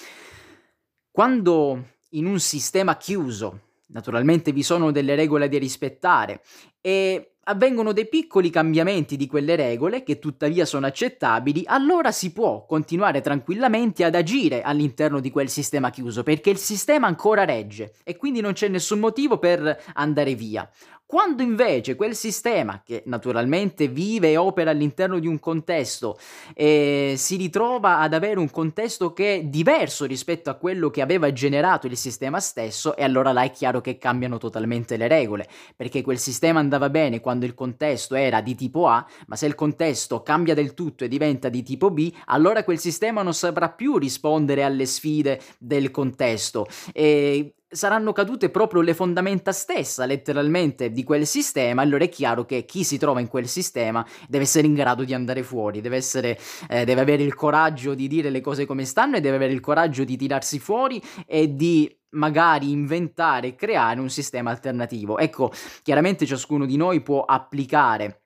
Quando 1.12 1.84
in 2.12 2.26
un 2.28 2.40
sistema 2.40 2.96
chiuso, 2.96 3.63
naturalmente 3.88 4.52
vi 4.52 4.64
sono 4.64 4.92
delle 4.92 5.16
regole 5.16 5.50
da 5.50 5.58
rispettare 5.58 6.42
e 6.82 7.34
avvengono 7.46 7.92
dei 7.92 8.08
piccoli 8.08 8.50
cambiamenti 8.50 9.18
di 9.18 9.28
quelle 9.28 9.56
regole 9.56 10.04
che 10.04 10.20
tuttavia 10.20 10.66
sono 10.66 10.86
accettabili, 10.86 11.64
allora 11.66 12.12
si 12.12 12.32
può 12.32 12.66
continuare 12.66 13.22
tranquillamente 13.22 14.06
ad 14.06 14.16
agire 14.16 14.62
all'interno 14.62 15.20
di 15.20 15.30
quel 15.30 15.50
sistema 15.50 15.90
chiuso 15.90 16.24
perché 16.24 16.50
il 16.52 16.58
sistema 16.58 17.08
ancora 17.08 17.44
regge 17.44 17.96
e 18.04 18.16
quindi 18.16 18.40
non 18.40 18.54
c'è 18.54 18.70
nessun 18.70 19.00
motivo 19.00 19.40
per 19.40 19.84
andare 19.94 20.36
via. 20.36 20.70
Quando 21.14 21.44
invece 21.44 21.94
quel 21.94 22.16
sistema, 22.16 22.82
che 22.84 23.04
naturalmente 23.06 23.88
vive 23.88 24.32
e 24.32 24.38
opera 24.38 24.72
all'interno 24.72 25.20
di 25.20 25.28
un 25.28 25.38
contesto, 25.38 26.18
eh, 26.56 27.14
si 27.18 27.36
ritrova 27.36 28.00
ad 28.00 28.16
avere 28.16 28.40
un 28.40 28.50
contesto 28.50 29.14
che 29.14 29.36
è 29.36 29.44
diverso 29.44 30.06
rispetto 30.06 30.50
a 30.50 30.56
quello 30.56 30.90
che 30.90 31.04
aveva 31.04 31.32
generato 31.32 31.86
il 31.86 31.98
sistema 31.98 32.40
stesso, 32.40 32.96
e 32.96 33.04
allora 33.04 33.32
là 33.32 33.44
è 33.44 33.52
chiaro 33.52 33.80
che 33.80 34.00
cambiano 34.00 34.40
totalmente 34.40 34.98
le 34.98 35.08
regole, 35.08 35.48
perché 35.76 36.02
quel 36.02 36.18
sistema 36.18 36.60
andava 36.60 36.90
bene 36.90 37.20
quando 37.20 37.46
il 37.46 37.54
contesto 37.54 38.16
era 38.16 38.42
di 38.42 38.56
tipo 38.56 38.88
A, 38.88 39.06
ma 39.28 39.36
se 39.36 39.46
il 39.46 39.54
contesto 39.54 40.24
cambia 40.24 40.56
del 40.56 40.74
tutto 40.74 41.04
e 41.04 41.08
diventa 41.08 41.48
di 41.48 41.62
tipo 41.62 41.92
B, 41.92 42.12
allora 42.26 42.64
quel 42.64 42.80
sistema 42.80 43.22
non 43.22 43.36
saprà 43.36 43.70
più 43.70 44.00
rispondere 44.00 44.64
alle 44.64 44.88
sfide 44.88 45.40
del 45.60 45.92
contesto. 45.92 46.66
E 46.92 47.54
saranno 47.74 48.14
cadute 48.14 48.50
proprio 48.50 48.82
le 48.82 48.94
fondamenta 48.94 49.52
stessa, 49.52 50.06
letteralmente, 50.06 50.92
di 50.92 51.04
quel 51.04 51.26
sistema, 51.26 51.82
allora 51.82 52.04
è 52.04 52.10
chiaro 52.10 52.46
che 52.46 52.66
chi 52.66 52.84
si 52.84 52.98
trova 52.98 53.20
in 53.20 53.28
quel 53.28 53.48
sistema 53.48 54.06
deve 54.28 54.44
essere 54.44 54.68
in 54.68 54.74
grado 54.74 55.04
di 55.04 55.14
andare 55.14 55.44
fuori, 55.44 55.82
deve, 55.82 55.98
essere, 55.98 56.40
eh, 56.70 56.86
deve 56.86 57.02
avere 57.02 57.24
il 57.24 57.36
coraggio 57.36 57.94
di 57.94 58.08
dire 58.08 58.30
le 58.30 58.42
cose 58.42 58.66
come 58.66 58.86
stanno 58.86 59.18
e 59.18 59.22
deve 59.22 59.36
avere 59.36 59.54
il 59.54 59.60
coraggio 59.60 60.04
di 60.04 60.16
tirarsi 60.16 60.60
fuori 60.60 61.02
e 61.26 61.56
di 61.56 61.94
magari 62.12 62.72
inventare 62.72 63.48
e 63.48 63.56
creare 63.56 64.00
un 64.00 64.10
sistema 64.10 64.52
alternativo. 64.52 65.18
Ecco, 65.18 65.52
chiaramente 65.82 66.26
ciascuno 66.26 66.66
di 66.66 66.78
noi 66.78 67.02
può 67.02 67.26
applicare 67.26 68.23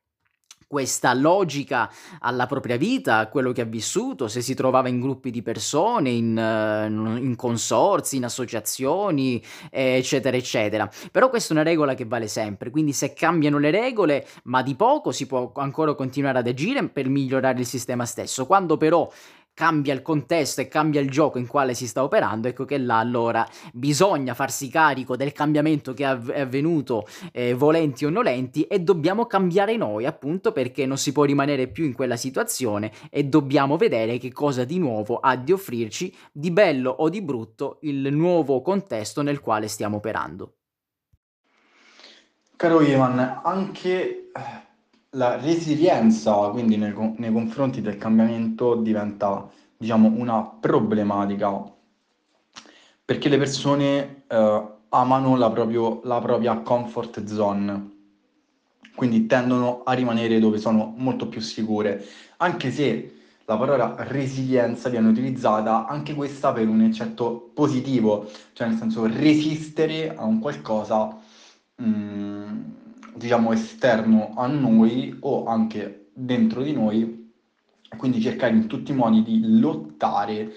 questa 0.68 1.14
logica 1.14 1.90
alla 2.20 2.46
propria 2.46 2.76
vita, 2.76 3.18
a 3.18 3.28
quello 3.28 3.54
che 3.54 3.62
ha 3.62 3.66
vissuto, 3.66 4.28
se 4.28 4.42
si 4.42 4.54
trovava 4.54 4.90
in 4.90 5.00
gruppi 5.00 5.32
di 5.32 5.42
persone, 5.42 6.10
in, 6.10 6.38
eh, 6.38 6.86
in 6.88 7.36
consorzi, 7.36 8.18
in 8.18 8.26
associazioni, 8.26 9.42
eccetera, 9.70 10.36
eccetera. 10.36 10.90
Però 11.12 11.30
questa 11.30 11.54
è 11.54 11.58
una 11.58 11.64
regola 11.66 11.94
che 11.94 12.06
vale 12.06 12.28
sempre, 12.28 12.70
quindi 12.70 12.92
se 12.92 13.14
cambiano 13.14 13.58
le 13.58 13.72
regole, 13.72 14.28
ma 14.44 14.62
di 14.62 14.76
poco 14.76 15.12
si 15.12 15.26
può 15.26 15.52
ancora 15.56 15.96
continuare 15.96 16.40
ad 16.40 16.48
agire 16.48 16.88
per 16.90 17.08
migliorare 17.08 17.60
il 17.60 17.66
sistema 17.66 18.06
stesso. 18.06 18.46
Quando 18.46 18.76
però 18.78 19.10
cambia 19.58 19.92
il 19.92 20.04
contesto 20.04 20.62
e 20.62 20.68
cambia 20.68 21.02
il 21.02 21.10
gioco 21.10 21.40
in 21.40 21.48
quale 21.48 21.74
si 21.74 21.88
sta 21.88 22.04
operando, 22.04 22.48
ecco 22.48 22.64
che 22.64 22.78
là 22.78 23.00
allora 23.00 23.44
bisogna 23.74 24.36
farsi 24.36 24.70
carico 24.70 25.16
del 25.16 25.32
cambiamento 25.32 25.96
che 25.96 26.04
è 26.04 26.42
avvenuto, 26.42 27.08
eh, 27.32 27.56
volenti 27.56 28.06
o 28.06 28.12
nolenti, 28.12 28.66
e 28.66 28.82
dobbiamo 28.82 29.26
cambiare 29.26 29.76
noi, 29.76 30.06
appunto 30.06 30.52
perché 30.52 30.86
non 30.86 31.00
si 31.00 31.12
può 31.12 31.24
rimanere 31.24 31.66
più 31.70 31.86
in 31.86 31.94
quella 31.94 32.18
situazione 32.18 32.92
e 33.10 33.24
dobbiamo 33.24 33.78
vedere 33.78 34.20
che 34.20 34.32
cosa 34.32 34.64
di 34.64 34.78
nuovo 34.78 35.18
ha 35.18 35.36
di 35.36 35.52
offrirci, 35.52 36.16
di 36.32 36.52
bello 36.52 36.92
o 36.92 37.10
di 37.10 37.24
brutto, 37.24 37.80
il 37.82 38.14
nuovo 38.14 38.62
contesto 38.62 39.24
nel 39.24 39.40
quale 39.40 39.68
stiamo 39.68 39.98
operando. 39.98 40.54
Caro 42.56 42.82
Ivan, 42.82 43.42
anche 43.44 44.30
eh, 44.36 44.67
la 45.18 45.36
resilienza, 45.42 46.34
quindi 46.50 46.78
nei, 46.78 46.94
nei 47.18 47.32
confronti 47.32 47.82
del 47.82 47.98
cambiamento, 47.98 48.76
diventa, 48.76 49.50
diciamo, 49.76 50.14
una 50.16 50.44
problematica. 50.44 51.64
Perché 53.04 53.28
le 53.28 53.38
persone 53.38 54.24
eh, 54.28 54.68
amano 54.90 55.36
la, 55.36 55.50
proprio, 55.50 56.02
la 56.04 56.20
propria 56.20 56.60
comfort 56.60 57.24
zone, 57.26 57.96
quindi 58.96 59.26
tendono 59.26 59.82
a 59.84 59.94
rimanere 59.94 60.40
dove 60.40 60.60
sono 60.60 60.94
molto 60.98 61.28
più 61.28 61.42
sicure, 61.42 62.04
anche 62.38 62.72
se 62.72 63.14
la 63.46 63.58
parola 63.58 63.96
resilienza 64.00 64.90
viene 64.90 65.08
utilizzata 65.08 65.88
anche 65.88 66.14
questa 66.14 66.52
per 66.52 66.68
un 66.68 66.82
eccetto 66.82 67.52
positivo, 67.54 68.30
cioè 68.54 68.68
nel 68.68 68.78
senso 68.78 69.06
resistere 69.06 70.14
a 70.14 70.26
un 70.26 70.40
qualcosa 70.40 71.18
mh, 71.76 71.86
mm, 71.86 72.64
diciamo, 73.18 73.52
esterno 73.52 74.34
a 74.36 74.48
noi 74.48 75.18
o 75.22 75.46
anche 75.46 76.10
dentro 76.14 76.62
di 76.62 76.74
noi, 76.74 77.32
quindi 77.98 78.22
cercare 78.22 78.54
in 78.54 78.68
tutti 78.68 78.92
i 78.92 78.96
modi 78.96 79.24
di 79.24 79.60
lottare 79.60 80.54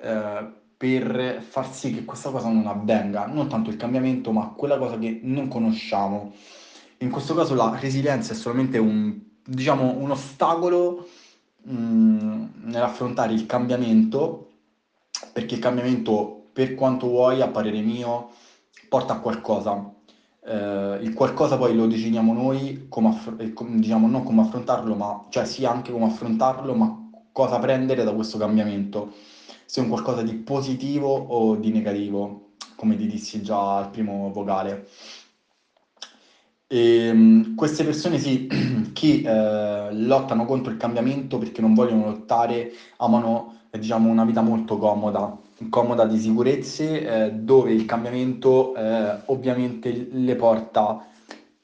eh, 0.00 0.52
per 0.76 1.42
far 1.42 1.72
sì 1.72 1.92
che 1.92 2.04
questa 2.04 2.30
cosa 2.30 2.48
non 2.48 2.66
avvenga, 2.66 3.26
non 3.26 3.48
tanto 3.48 3.70
il 3.70 3.76
cambiamento, 3.76 4.30
ma 4.30 4.48
quella 4.48 4.78
cosa 4.78 4.98
che 4.98 5.20
non 5.22 5.48
conosciamo. 5.48 6.32
In 6.98 7.10
questo 7.10 7.34
caso 7.34 7.54
la 7.54 7.76
resilienza 7.78 8.32
è 8.32 8.36
solamente 8.36 8.78
un, 8.78 9.18
diciamo, 9.44 9.96
un 9.96 10.10
ostacolo 10.10 11.08
mh, 11.62 11.74
mm, 11.74 12.44
nell'affrontare 12.64 13.32
il 13.32 13.46
cambiamento, 13.46 14.50
perché 15.32 15.54
il 15.54 15.60
cambiamento, 15.60 16.48
per 16.52 16.74
quanto 16.74 17.08
vuoi, 17.08 17.40
a 17.40 17.48
parere 17.48 17.80
mio, 17.80 18.30
porta 18.88 19.14
a 19.14 19.20
qualcosa, 19.20 19.94
eh, 20.46 20.98
il 21.02 21.12
qualcosa 21.12 21.56
poi 21.56 21.74
lo 21.74 21.86
definiamo 21.86 22.32
noi, 22.32 22.86
come 22.88 23.08
affr- 23.08 23.40
eh, 23.40 23.52
diciamo 23.78 24.06
non 24.06 24.22
come 24.22 24.42
affrontarlo, 24.42 24.94
ma 24.94 25.26
cioè 25.28 25.44
sì 25.44 25.64
anche 25.64 25.90
come 25.92 26.06
affrontarlo, 26.06 26.74
ma 26.74 27.10
cosa 27.32 27.58
prendere 27.58 28.04
da 28.04 28.14
questo 28.14 28.38
cambiamento, 28.38 29.12
se 29.64 29.80
è 29.80 29.84
un 29.84 29.90
qualcosa 29.90 30.22
di 30.22 30.34
positivo 30.34 31.08
o 31.08 31.56
di 31.56 31.70
negativo, 31.70 32.52
come 32.76 32.96
ti 32.96 33.06
dissi 33.06 33.42
già 33.42 33.76
al 33.76 33.90
primo 33.90 34.30
vocale. 34.32 34.86
E, 36.68 37.06
ehm, 37.06 37.54
queste 37.54 37.84
persone 37.84 38.18
sì, 38.18 38.48
chi 38.92 39.22
eh, 39.22 39.88
lottano 39.92 40.44
contro 40.46 40.70
il 40.72 40.78
cambiamento 40.78 41.38
perché 41.38 41.60
non 41.60 41.74
vogliono 41.74 42.06
lottare, 42.06 42.70
amano 42.98 43.62
eh, 43.70 43.78
diciamo, 43.78 44.08
una 44.08 44.24
vita 44.24 44.42
molto 44.42 44.78
comoda 44.78 45.38
comoda 45.70 46.04
di 46.04 46.18
sicurezze, 46.18 47.24
eh, 47.24 47.32
dove 47.32 47.72
il 47.72 47.86
cambiamento 47.86 48.74
eh, 48.74 49.20
ovviamente 49.26 50.08
le 50.10 50.34
porta 50.36 51.06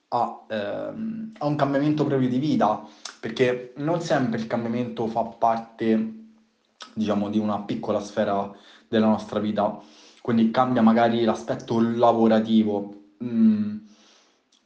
a, 0.08 0.44
ehm, 0.48 1.32
a, 1.38 1.46
un 1.46 1.56
cambiamento 1.56 2.04
proprio 2.04 2.28
di 2.28 2.38
vita, 2.38 2.86
perché 3.20 3.72
non 3.76 4.00
sempre 4.00 4.38
il 4.38 4.46
cambiamento 4.46 5.06
fa 5.06 5.22
parte, 5.24 6.14
diciamo, 6.94 7.28
di 7.28 7.38
una 7.38 7.60
piccola 7.60 8.00
sfera 8.00 8.50
della 8.88 9.06
nostra 9.06 9.40
vita, 9.40 9.78
quindi 10.20 10.50
cambia 10.50 10.82
magari 10.82 11.24
l'aspetto 11.24 11.80
lavorativo, 11.80 12.94
mm, 13.22 13.76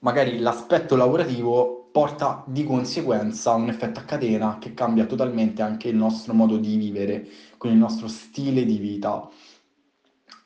magari 0.00 0.38
l'aspetto 0.38 0.96
lavorativo 0.96 1.75
porta 1.96 2.44
di 2.46 2.62
conseguenza 2.62 3.54
un 3.54 3.70
effetto 3.70 4.00
a 4.00 4.02
catena 4.02 4.58
che 4.58 4.74
cambia 4.74 5.06
totalmente 5.06 5.62
anche 5.62 5.88
il 5.88 5.96
nostro 5.96 6.34
modo 6.34 6.58
di 6.58 6.76
vivere, 6.76 7.26
con 7.56 7.70
il 7.70 7.78
nostro 7.78 8.06
stile 8.06 8.66
di 8.66 8.76
vita, 8.76 9.26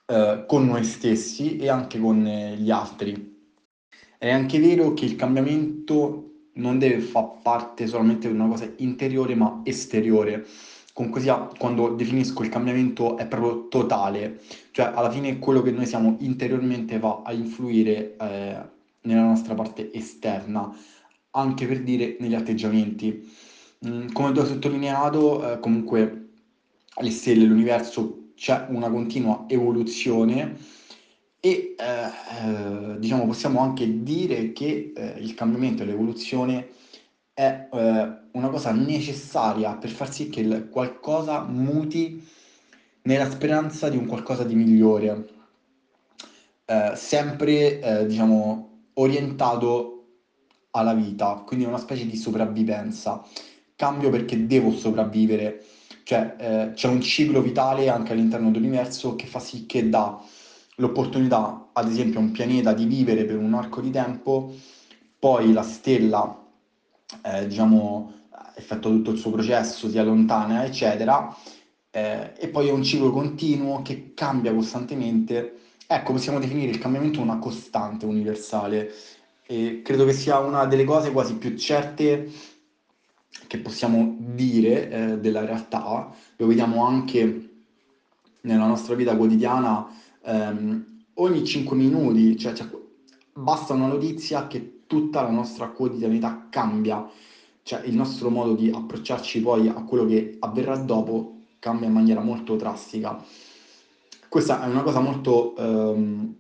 eh, 0.07 0.45
con 0.47 0.67
noi 0.67 0.85
stessi 0.85 1.57
e 1.57 1.69
anche 1.69 1.99
con 1.99 2.25
eh, 2.25 2.55
gli 2.55 2.71
altri. 2.71 3.51
È 4.17 4.31
anche 4.31 4.61
vero 4.61 4.95
che 4.95 5.07
il 5.07 5.17
cambiamento 5.17 6.51
non 6.53 6.79
deve 6.79 7.01
far 7.01 7.41
parte 7.43 7.89
solamente 7.89 8.29
di 8.29 8.35
una 8.35 8.47
cosa 8.47 8.71
interiore 8.77 9.35
ma 9.35 9.63
esteriore. 9.65 10.47
Comunque 10.93 11.21
sia, 11.21 11.49
quando 11.59 11.89
definisco 11.89 12.45
il 12.45 12.49
cambiamento 12.49 13.17
è 13.17 13.27
proprio 13.27 13.67
totale, 13.67 14.41
cioè 14.71 14.93
alla 14.95 15.11
fine 15.11 15.41
quello 15.41 15.63
che 15.63 15.73
noi 15.73 15.87
siamo 15.87 16.15
interiormente 16.21 17.01
va 17.01 17.23
a 17.25 17.33
influire 17.33 18.15
eh, 18.17 18.57
nella 19.01 19.25
nostra 19.25 19.55
parte 19.55 19.93
esterna 19.93 20.73
anche 21.33 21.67
per 21.67 21.83
dire 21.83 22.17
negli 22.21 22.35
atteggiamenti. 22.35 23.29
Mm, 23.87 24.09
come 24.13 24.29
hai 24.29 24.47
sottolineato, 24.47 25.53
eh, 25.53 25.61
comunque 25.61 26.29
le 27.01 27.11
stelle, 27.11 27.45
l'universo 27.45 28.33
c'è 28.35 28.67
una 28.69 28.91
continua 28.91 29.45
evoluzione 29.49 30.57
e 31.41 31.75
eh, 31.79 32.95
eh, 32.95 32.99
diciamo 32.99 33.27
possiamo 33.27 33.61
anche 33.61 34.03
dire 34.03 34.53
che 34.53 34.93
eh, 34.95 35.15
il 35.19 35.35
cambiamento 35.35 35.83
e 35.83 35.87
l'evoluzione 35.87 36.69
è 37.33 37.69
eh, 37.73 38.19
una 38.33 38.49
cosa 38.51 38.73
necessaria 38.73 39.75
per 39.77 39.91
far 39.91 40.13
sì 40.13 40.29
che 40.29 40.69
qualcosa 40.69 41.43
muti 41.45 42.27
nella 43.03 43.31
speranza 43.31 43.89
di 43.89 43.97
un 43.97 44.07
qualcosa 44.07 44.45
di 44.45 44.55
migliore, 44.55 45.29
eh, 46.67 46.93
sempre 46.95 48.07
diciamo 48.07 48.89
orientato 48.95 50.00
alla 50.73 50.95
vita, 50.95 51.43
quindi 51.47 51.65
è 51.65 51.69
una 51.69 51.79
specie 51.79 52.07
di 52.07 52.17
sopravvivenza. 52.17 53.25
Cambio 53.77 54.11
perché 54.11 54.47
devo 54.47 54.73
sopravvivere, 54.73 55.65
cioè 56.05 56.37
eh, 56.39 56.73
c'è 56.75 56.89
un 56.89 57.01
ciclo 57.01 57.41
vitale 57.41 57.89
anche 57.89 58.13
all'interno 58.13 58.51
dell'universo 58.51 59.17
che 59.17 59.27
fa 59.27 59.39
sì 59.41 59.67
che 59.67 59.89
da 59.89 60.23
l'opportunità, 60.77 61.71
ad 61.73 61.89
esempio, 61.89 62.19
a 62.19 62.23
un 62.23 62.33
pianeta 62.33 62.73
di 62.73 62.85
vivere 62.85 63.25
per 63.25 63.37
un 63.37 63.55
arco 63.55 63.81
di 63.81 63.91
tempo, 63.91 64.55
poi 65.19 65.53
la 65.53 65.63
stella, 65.63 66.47
eh, 67.23 67.47
diciamo, 67.47 68.13
effettua 68.55 68.91
tutto 68.91 69.11
il 69.11 69.19
suo 69.19 69.31
processo, 69.31 69.89
si 69.89 69.99
allontana, 69.99 70.65
eccetera, 70.65 71.35
eh, 71.91 72.33
e 72.37 72.49
poi 72.49 72.69
è 72.69 72.73
un 72.73 72.83
ciclo 72.83 73.11
continuo 73.11 73.83
che 73.83 74.13
cambia 74.15 74.55
costantemente. 74.55 75.57
Ecco, 75.87 76.13
possiamo 76.13 76.39
definire 76.39 76.71
il 76.71 76.79
cambiamento 76.79 77.21
una 77.21 77.39
costante 77.39 78.07
universale 78.07 78.93
e 79.51 79.83
credo 79.83 80.05
che 80.05 80.13
sia 80.13 80.39
una 80.39 80.65
delle 80.67 80.85
cose 80.85 81.11
quasi 81.11 81.35
più 81.35 81.57
certe 81.57 82.31
che 83.49 83.59
possiamo 83.59 84.17
dire 84.17 84.91
eh, 84.91 85.19
della 85.19 85.45
realtà. 85.45 86.15
Lo 86.37 86.47
vediamo 86.47 86.85
anche 86.87 87.49
nella 88.43 88.67
nostra 88.67 88.95
vita 88.95 89.17
quotidiana, 89.17 89.89
ehm, 90.23 91.03
ogni 91.15 91.45
5 91.45 91.77
minuti, 91.77 92.37
cioè, 92.37 92.53
cioè, 92.53 92.69
basta 93.33 93.73
una 93.73 93.89
notizia 93.89 94.47
che 94.47 94.83
tutta 94.87 95.23
la 95.23 95.31
nostra 95.31 95.67
quotidianità 95.71 96.47
cambia, 96.49 97.11
cioè 97.65 97.83
il 97.87 97.97
nostro 97.97 98.31
modo 98.31 98.55
di 98.55 98.71
approcciarci 98.73 99.41
poi 99.41 99.67
a 99.67 99.83
quello 99.83 100.07
che 100.07 100.37
avverrà 100.39 100.77
dopo 100.77 101.39
cambia 101.59 101.89
in 101.89 101.93
maniera 101.93 102.21
molto 102.21 102.55
drastica. 102.55 103.21
Questa 104.29 104.63
è 104.63 104.69
una 104.69 104.83
cosa 104.83 105.01
molto, 105.01 105.57
ehm, 105.57 106.35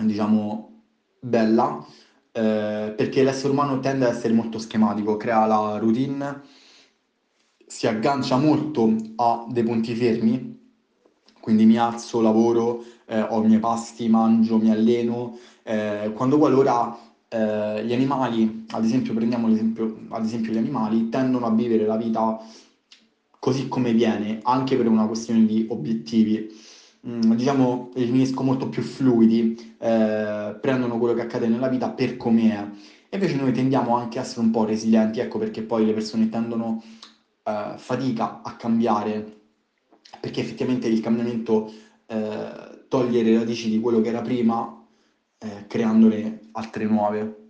diciamo, 0.00 0.70
bella, 1.20 1.86
eh, 2.32 2.94
perché 2.96 3.22
l'essere 3.22 3.52
umano 3.52 3.78
tende 3.80 4.06
ad 4.06 4.14
essere 4.14 4.32
molto 4.32 4.58
schematico, 4.58 5.16
crea 5.16 5.46
la 5.46 5.78
routine, 5.78 6.42
si 7.66 7.86
aggancia 7.86 8.36
molto 8.36 8.94
a 9.16 9.46
dei 9.48 9.62
punti 9.62 9.94
fermi, 9.94 10.60
quindi 11.40 11.64
mi 11.64 11.76
alzo, 11.76 12.20
lavoro, 12.20 12.84
eh, 13.06 13.20
ho 13.20 13.42
i 13.42 13.46
miei 13.46 13.60
pasti, 13.60 14.08
mangio, 14.08 14.58
mi 14.58 14.70
alleno, 14.70 15.36
eh, 15.62 16.12
quando 16.14 16.38
qualora 16.38 16.96
eh, 17.28 17.84
gli 17.84 17.92
animali, 17.92 18.66
ad 18.70 18.84
esempio 18.84 19.14
prendiamo 19.14 19.48
l'esempio, 19.48 19.96
ad 20.10 20.24
esempio 20.24 20.52
gli 20.52 20.58
animali, 20.58 21.08
tendono 21.08 21.46
a 21.46 21.50
vivere 21.50 21.84
la 21.86 21.96
vita 21.96 22.40
così 23.38 23.66
come 23.68 23.92
viene, 23.92 24.38
anche 24.42 24.76
per 24.76 24.86
una 24.86 25.06
questione 25.06 25.44
di 25.44 25.66
obiettivi. 25.68 26.48
Mm, 27.06 27.32
diciamo, 27.32 27.90
definisco 27.94 28.44
molto 28.44 28.68
più 28.68 28.82
fluidi, 28.82 29.74
eh, 29.78 30.56
prendono 30.60 30.98
quello 30.98 31.14
che 31.14 31.22
accade 31.22 31.48
nella 31.48 31.68
vita 31.68 31.90
per 31.90 32.16
come 32.16 32.52
è. 32.52 32.68
E 33.08 33.16
invece 33.16 33.36
noi 33.36 33.52
tendiamo 33.52 33.96
anche 33.96 34.18
a 34.18 34.22
essere 34.22 34.40
un 34.42 34.50
po' 34.52 34.64
resilienti, 34.64 35.18
ecco 35.18 35.38
perché 35.38 35.62
poi 35.62 35.84
le 35.84 35.94
persone 35.94 36.28
tendono 36.28 36.82
eh, 37.42 37.74
fatica 37.76 38.40
a 38.42 38.54
cambiare, 38.54 39.40
perché 40.20 40.40
effettivamente 40.40 40.86
il 40.86 41.00
cambiamento 41.00 41.72
eh, 42.06 42.84
toglie 42.88 43.22
le 43.22 43.36
radici 43.36 43.68
di 43.68 43.80
quello 43.80 44.00
che 44.00 44.08
era 44.08 44.22
prima, 44.22 44.86
eh, 45.38 45.66
creandone 45.66 46.50
altre 46.52 46.84
nuove. 46.84 47.42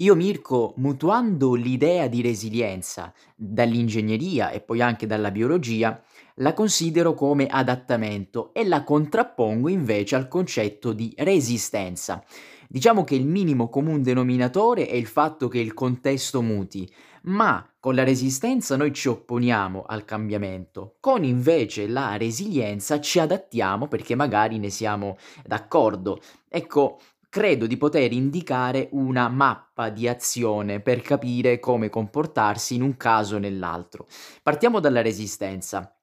Io 0.00 0.14
Mirko, 0.14 0.74
mutuando 0.76 1.54
l'idea 1.54 2.06
di 2.06 2.22
resilienza 2.22 3.12
dall'ingegneria 3.34 4.50
e 4.50 4.60
poi 4.60 4.80
anche 4.80 5.08
dalla 5.08 5.32
biologia, 5.32 6.00
la 6.38 6.52
considero 6.52 7.14
come 7.14 7.46
adattamento 7.46 8.52
e 8.52 8.66
la 8.66 8.84
contrappongo 8.84 9.68
invece 9.68 10.16
al 10.16 10.28
concetto 10.28 10.92
di 10.92 11.12
resistenza. 11.18 12.22
Diciamo 12.68 13.02
che 13.02 13.14
il 13.14 13.26
minimo 13.26 13.68
comune 13.68 14.02
denominatore 14.02 14.86
è 14.86 14.94
il 14.94 15.06
fatto 15.06 15.48
che 15.48 15.58
il 15.58 15.72
contesto 15.72 16.42
muti, 16.42 16.90
ma 17.22 17.66
con 17.80 17.94
la 17.94 18.04
resistenza 18.04 18.76
noi 18.76 18.92
ci 18.92 19.08
opponiamo 19.08 19.84
al 19.86 20.04
cambiamento, 20.04 20.96
con 21.00 21.24
invece 21.24 21.88
la 21.88 22.16
resilienza 22.16 23.00
ci 23.00 23.18
adattiamo 23.18 23.88
perché 23.88 24.14
magari 24.14 24.58
ne 24.58 24.70
siamo 24.70 25.16
d'accordo. 25.44 26.20
Ecco, 26.48 27.00
credo 27.30 27.66
di 27.66 27.76
poter 27.76 28.12
indicare 28.12 28.88
una 28.92 29.28
mappa 29.28 29.88
di 29.88 30.06
azione 30.06 30.80
per 30.80 31.00
capire 31.00 31.58
come 31.58 31.88
comportarsi 31.88 32.74
in 32.74 32.82
un 32.82 32.96
caso 32.96 33.36
o 33.36 33.38
nell'altro. 33.38 34.06
Partiamo 34.42 34.80
dalla 34.80 35.02
resistenza. 35.02 35.97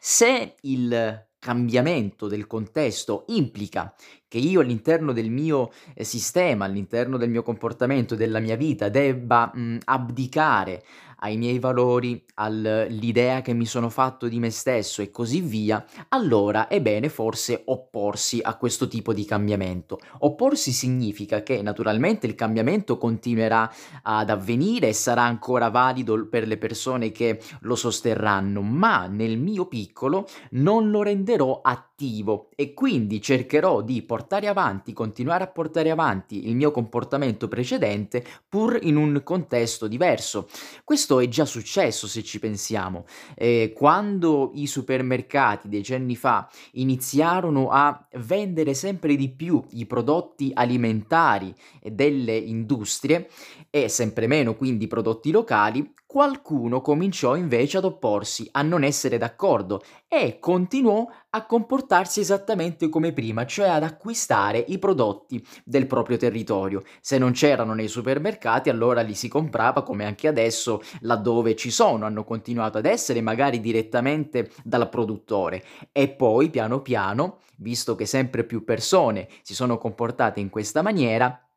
Se 0.00 0.54
il 0.60 1.26
cambiamento 1.40 2.26
del 2.28 2.46
contesto 2.46 3.24
implica 3.28 3.94
che 4.26 4.38
io 4.38 4.60
all'interno 4.60 5.12
del 5.12 5.30
mio 5.30 5.70
eh, 5.94 6.04
sistema, 6.04 6.66
all'interno 6.66 7.16
del 7.16 7.30
mio 7.30 7.42
comportamento, 7.42 8.14
della 8.14 8.40
mia 8.40 8.56
vita, 8.56 8.88
debba 8.88 9.50
mh, 9.52 9.78
abdicare 9.84 10.84
ai 11.20 11.36
miei 11.36 11.58
valori, 11.58 12.22
all'idea 12.34 13.40
che 13.40 13.52
mi 13.52 13.66
sono 13.66 13.88
fatto 13.88 14.28
di 14.28 14.38
me 14.38 14.50
stesso 14.50 15.02
e 15.02 15.10
così 15.10 15.40
via, 15.40 15.84
allora 16.08 16.68
è 16.68 16.80
bene 16.80 17.08
forse 17.08 17.62
opporsi 17.66 18.40
a 18.42 18.56
questo 18.56 18.88
tipo 18.88 19.12
di 19.12 19.24
cambiamento. 19.24 19.98
Opporsi 20.20 20.72
significa 20.72 21.42
che 21.42 21.62
naturalmente 21.62 22.26
il 22.26 22.34
cambiamento 22.34 22.98
continuerà 22.98 23.70
ad 24.02 24.30
avvenire 24.30 24.88
e 24.88 24.92
sarà 24.92 25.22
ancora 25.22 25.70
valido 25.70 26.26
per 26.28 26.46
le 26.46 26.56
persone 26.56 27.10
che 27.10 27.40
lo 27.60 27.74
sosterranno, 27.74 28.60
ma 28.60 29.06
nel 29.06 29.38
mio 29.38 29.66
piccolo 29.66 30.28
non 30.50 30.90
lo 30.90 31.02
renderò 31.02 31.60
attivo 31.62 32.48
e 32.54 32.74
quindi 32.74 33.20
cercherò 33.20 33.82
di 33.82 34.02
portare 34.02 34.46
avanti, 34.46 34.92
continuare 34.92 35.42
a 35.44 35.48
portare 35.48 35.90
avanti 35.90 36.48
il 36.48 36.54
mio 36.54 36.70
comportamento 36.70 37.48
precedente 37.48 38.24
pur 38.48 38.78
in 38.80 38.96
un 38.96 39.20
contesto 39.24 39.88
diverso. 39.88 40.48
Questo 40.84 41.07
questo 41.08 41.20
è 41.20 41.28
già 41.28 41.46
successo 41.46 42.06
se 42.06 42.22
ci 42.22 42.38
pensiamo. 42.38 43.06
Eh, 43.34 43.72
quando 43.74 44.50
i 44.54 44.66
supermercati 44.66 45.68
decenni 45.68 46.14
fa 46.16 46.48
iniziarono 46.72 47.70
a 47.70 48.06
vendere 48.18 48.74
sempre 48.74 49.16
di 49.16 49.30
più 49.30 49.64
i 49.70 49.86
prodotti 49.86 50.50
alimentari 50.52 51.54
delle 51.82 52.36
industrie 52.36 53.28
e 53.70 53.88
sempre 53.88 54.26
meno 54.26 54.54
quindi 54.54 54.86
prodotti 54.86 55.30
locali, 55.30 55.94
qualcuno 56.08 56.80
cominciò 56.80 57.36
invece 57.36 57.76
ad 57.76 57.84
opporsi, 57.84 58.48
a 58.52 58.62
non 58.62 58.82
essere 58.82 59.18
d'accordo 59.18 59.82
e 60.08 60.38
continuò 60.38 61.06
a 61.28 61.44
comportarsi 61.44 62.20
esattamente 62.20 62.88
come 62.88 63.12
prima, 63.12 63.44
cioè 63.44 63.68
ad 63.68 63.82
acquistare 63.82 64.64
i 64.68 64.78
prodotti 64.78 65.46
del 65.64 65.86
proprio 65.86 66.16
territorio. 66.16 66.82
Se 67.02 67.18
non 67.18 67.32
c'erano 67.32 67.74
nei 67.74 67.88
supermercati, 67.88 68.70
allora 68.70 69.02
li 69.02 69.12
si 69.12 69.28
comprava 69.28 69.82
come 69.82 70.06
anche 70.06 70.28
adesso 70.28 70.80
laddove 71.00 71.54
ci 71.54 71.70
sono, 71.70 72.06
hanno 72.06 72.24
continuato 72.24 72.78
ad 72.78 72.86
essere 72.86 73.20
magari 73.20 73.60
direttamente 73.60 74.50
dal 74.64 74.88
produttore 74.88 75.62
e 75.92 76.08
poi 76.08 76.48
piano 76.48 76.80
piano, 76.80 77.40
visto 77.56 77.94
che 77.94 78.06
sempre 78.06 78.44
più 78.44 78.64
persone 78.64 79.28
si 79.42 79.54
sono 79.54 79.76
comportate 79.76 80.40
in 80.40 80.48
questa 80.48 80.80
maniera, 80.80 81.47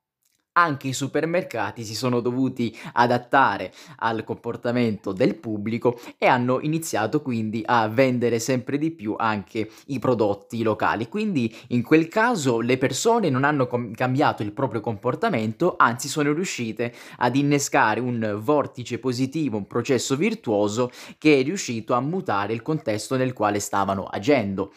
anche 0.53 0.89
i 0.89 0.93
supermercati 0.93 1.83
si 1.83 1.95
sono 1.95 2.19
dovuti 2.19 2.77
adattare 2.93 3.71
al 3.97 4.23
comportamento 4.23 5.13
del 5.13 5.35
pubblico 5.35 5.99
e 6.17 6.25
hanno 6.25 6.59
iniziato 6.61 7.21
quindi 7.21 7.63
a 7.65 7.87
vendere 7.87 8.39
sempre 8.39 8.77
di 8.77 8.91
più 8.91 9.15
anche 9.17 9.69
i 9.87 9.99
prodotti 9.99 10.61
locali. 10.63 11.07
Quindi 11.07 11.53
in 11.69 11.83
quel 11.83 12.07
caso 12.07 12.59
le 12.59 12.77
persone 12.77 13.29
non 13.29 13.43
hanno 13.43 13.67
com- 13.67 13.93
cambiato 13.93 14.43
il 14.43 14.51
proprio 14.51 14.81
comportamento, 14.81 15.75
anzi 15.77 16.07
sono 16.07 16.33
riuscite 16.33 16.93
ad 17.17 17.35
innescare 17.35 17.99
un 17.99 18.39
vortice 18.41 18.99
positivo, 18.99 19.57
un 19.57 19.67
processo 19.67 20.15
virtuoso 20.15 20.91
che 21.17 21.39
è 21.39 21.43
riuscito 21.43 21.93
a 21.93 22.01
mutare 22.01 22.53
il 22.53 22.61
contesto 22.61 23.15
nel 23.15 23.33
quale 23.33 23.59
stavano 23.59 24.03
agendo. 24.05 24.73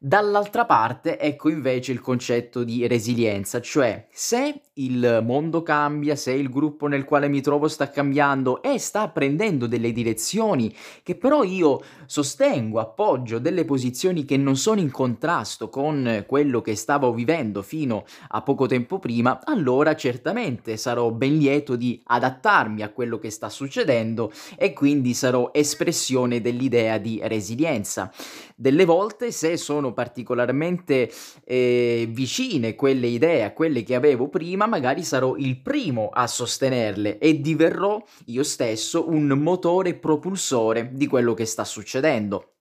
Dall'altra 0.00 0.64
parte 0.64 1.18
ecco 1.18 1.48
invece 1.48 1.90
il 1.90 2.00
concetto 2.00 2.62
di 2.62 2.86
resilienza, 2.86 3.60
cioè 3.60 4.06
se 4.12 4.60
il 4.74 5.22
mondo 5.24 5.64
cambia, 5.64 6.14
se 6.14 6.30
il 6.30 6.48
gruppo 6.50 6.86
nel 6.86 7.04
quale 7.04 7.26
mi 7.26 7.40
trovo 7.40 7.66
sta 7.66 7.90
cambiando 7.90 8.62
e 8.62 8.78
sta 8.78 9.08
prendendo 9.08 9.66
delle 9.66 9.90
direzioni 9.90 10.72
che 11.02 11.16
però 11.16 11.42
io 11.42 11.82
sostengo, 12.06 12.78
appoggio, 12.78 13.40
delle 13.40 13.64
posizioni 13.64 14.24
che 14.24 14.36
non 14.36 14.54
sono 14.56 14.78
in 14.78 14.92
contrasto 14.92 15.68
con 15.68 16.24
quello 16.28 16.60
che 16.60 16.76
stavo 16.76 17.12
vivendo 17.12 17.62
fino 17.62 18.04
a 18.28 18.42
poco 18.42 18.66
tempo 18.66 19.00
prima, 19.00 19.40
allora 19.42 19.96
certamente 19.96 20.76
sarò 20.76 21.10
ben 21.10 21.38
lieto 21.38 21.74
di 21.74 22.00
adattarmi 22.04 22.82
a 22.82 22.90
quello 22.90 23.18
che 23.18 23.30
sta 23.30 23.48
succedendo 23.48 24.30
e 24.56 24.72
quindi 24.72 25.12
sarò 25.12 25.50
espressione 25.52 26.40
dell'idea 26.40 26.98
di 26.98 27.20
resilienza. 27.24 28.12
Delle 28.60 28.84
volte 28.84 29.30
se 29.30 29.56
sono 29.56 29.92
particolarmente 29.92 31.08
eh, 31.44 32.08
vicine 32.10 32.74
quelle 32.74 33.06
idee 33.06 33.44
a 33.44 33.52
quelle 33.52 33.84
che 33.84 33.94
avevo 33.94 34.28
prima, 34.28 34.66
magari 34.66 35.04
sarò 35.04 35.36
il 35.36 35.60
primo 35.60 36.08
a 36.12 36.26
sostenerle 36.26 37.18
e 37.18 37.40
diverrò 37.40 38.02
io 38.24 38.42
stesso 38.42 39.08
un 39.08 39.28
motore 39.28 39.94
propulsore 39.94 40.90
di 40.92 41.06
quello 41.06 41.34
che 41.34 41.44
sta 41.44 41.62
succedendo. 41.62 42.54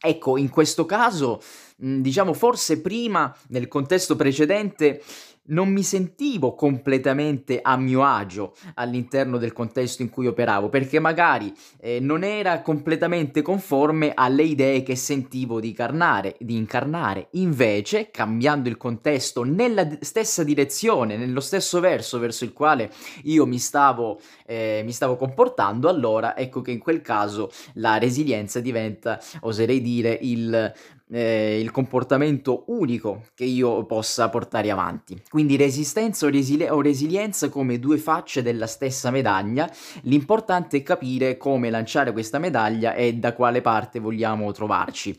Ecco, 0.00 0.36
in 0.36 0.48
questo 0.48 0.86
caso 0.86 1.40
diciamo 1.82 2.32
forse 2.32 2.80
prima, 2.80 3.34
nel 3.48 3.66
contesto 3.66 4.14
precedente, 4.14 5.02
non 5.44 5.68
mi 5.68 5.82
sentivo 5.82 6.54
completamente 6.54 7.58
a 7.60 7.76
mio 7.76 8.04
agio 8.04 8.54
all'interno 8.74 9.38
del 9.38 9.52
contesto 9.52 10.02
in 10.02 10.08
cui 10.08 10.28
operavo, 10.28 10.68
perché 10.68 11.00
magari, 11.00 11.52
ehm, 11.80 12.04
non 12.04 12.22
era 12.22 12.62
completamente 12.62 13.42
conforme 13.42 14.12
alle 14.14 14.44
idee 14.44 14.84
che 14.84 14.94
sentivo 14.94 15.58
di 15.58 15.72
carnare 15.72 16.36
di 16.38 16.54
incarnare. 16.56 17.28
Invece, 17.32 18.10
cambiando 18.10 18.68
il 18.68 18.76
contesto 18.76 19.42
nella 19.42 19.88
stessa 20.00 20.44
direzione, 20.44 21.16
nello 21.16 21.40
stesso 21.40 21.80
verso 21.80 22.20
verso 22.20 22.44
il 22.44 22.52
quale 22.52 22.92
io 23.24 23.44
mi 23.44 23.58
stavo 23.58 24.20
ehm, 24.46 24.84
mi 24.84 24.92
stavo 24.92 25.16
comportando, 25.16 25.88
allora 25.88 26.36
ecco 26.36 26.60
che 26.60 26.70
in 26.70 26.78
quel 26.78 27.00
caso 27.00 27.50
la 27.74 27.98
resilienza 27.98 28.60
diventa, 28.60 29.20
oserei 29.40 29.80
dire, 29.80 30.16
il 30.22 30.72
ehm, 31.10 31.60
il 31.60 31.70
comportamento 31.70 32.64
unico 32.68 33.26
che 33.34 33.44
io 33.44 33.84
possa 33.84 34.28
portare 34.28 34.70
avanti. 34.70 35.20
Quindi 35.28 35.56
resistenza 35.56 36.26
o 36.26 36.28
resile 36.28 36.70
o 36.70 36.80
resilienza 36.80 37.48
come 37.48 37.78
2 37.78 37.98
facce 37.98 38.42
della 38.42 38.66
stessa 38.66 39.10
medaglia, 39.10 39.70
l'importante 40.02 40.78
è 40.78 40.82
capire 40.82 41.36
come 41.36 41.70
lanciare 41.70 42.12
questa 42.12 42.38
medaglia 42.38 42.94
e 42.94 43.14
da 43.14 43.32
quale 43.34 43.60
parte 43.60 43.98
vogliamo 43.98 44.50
trovarci. 44.52 45.18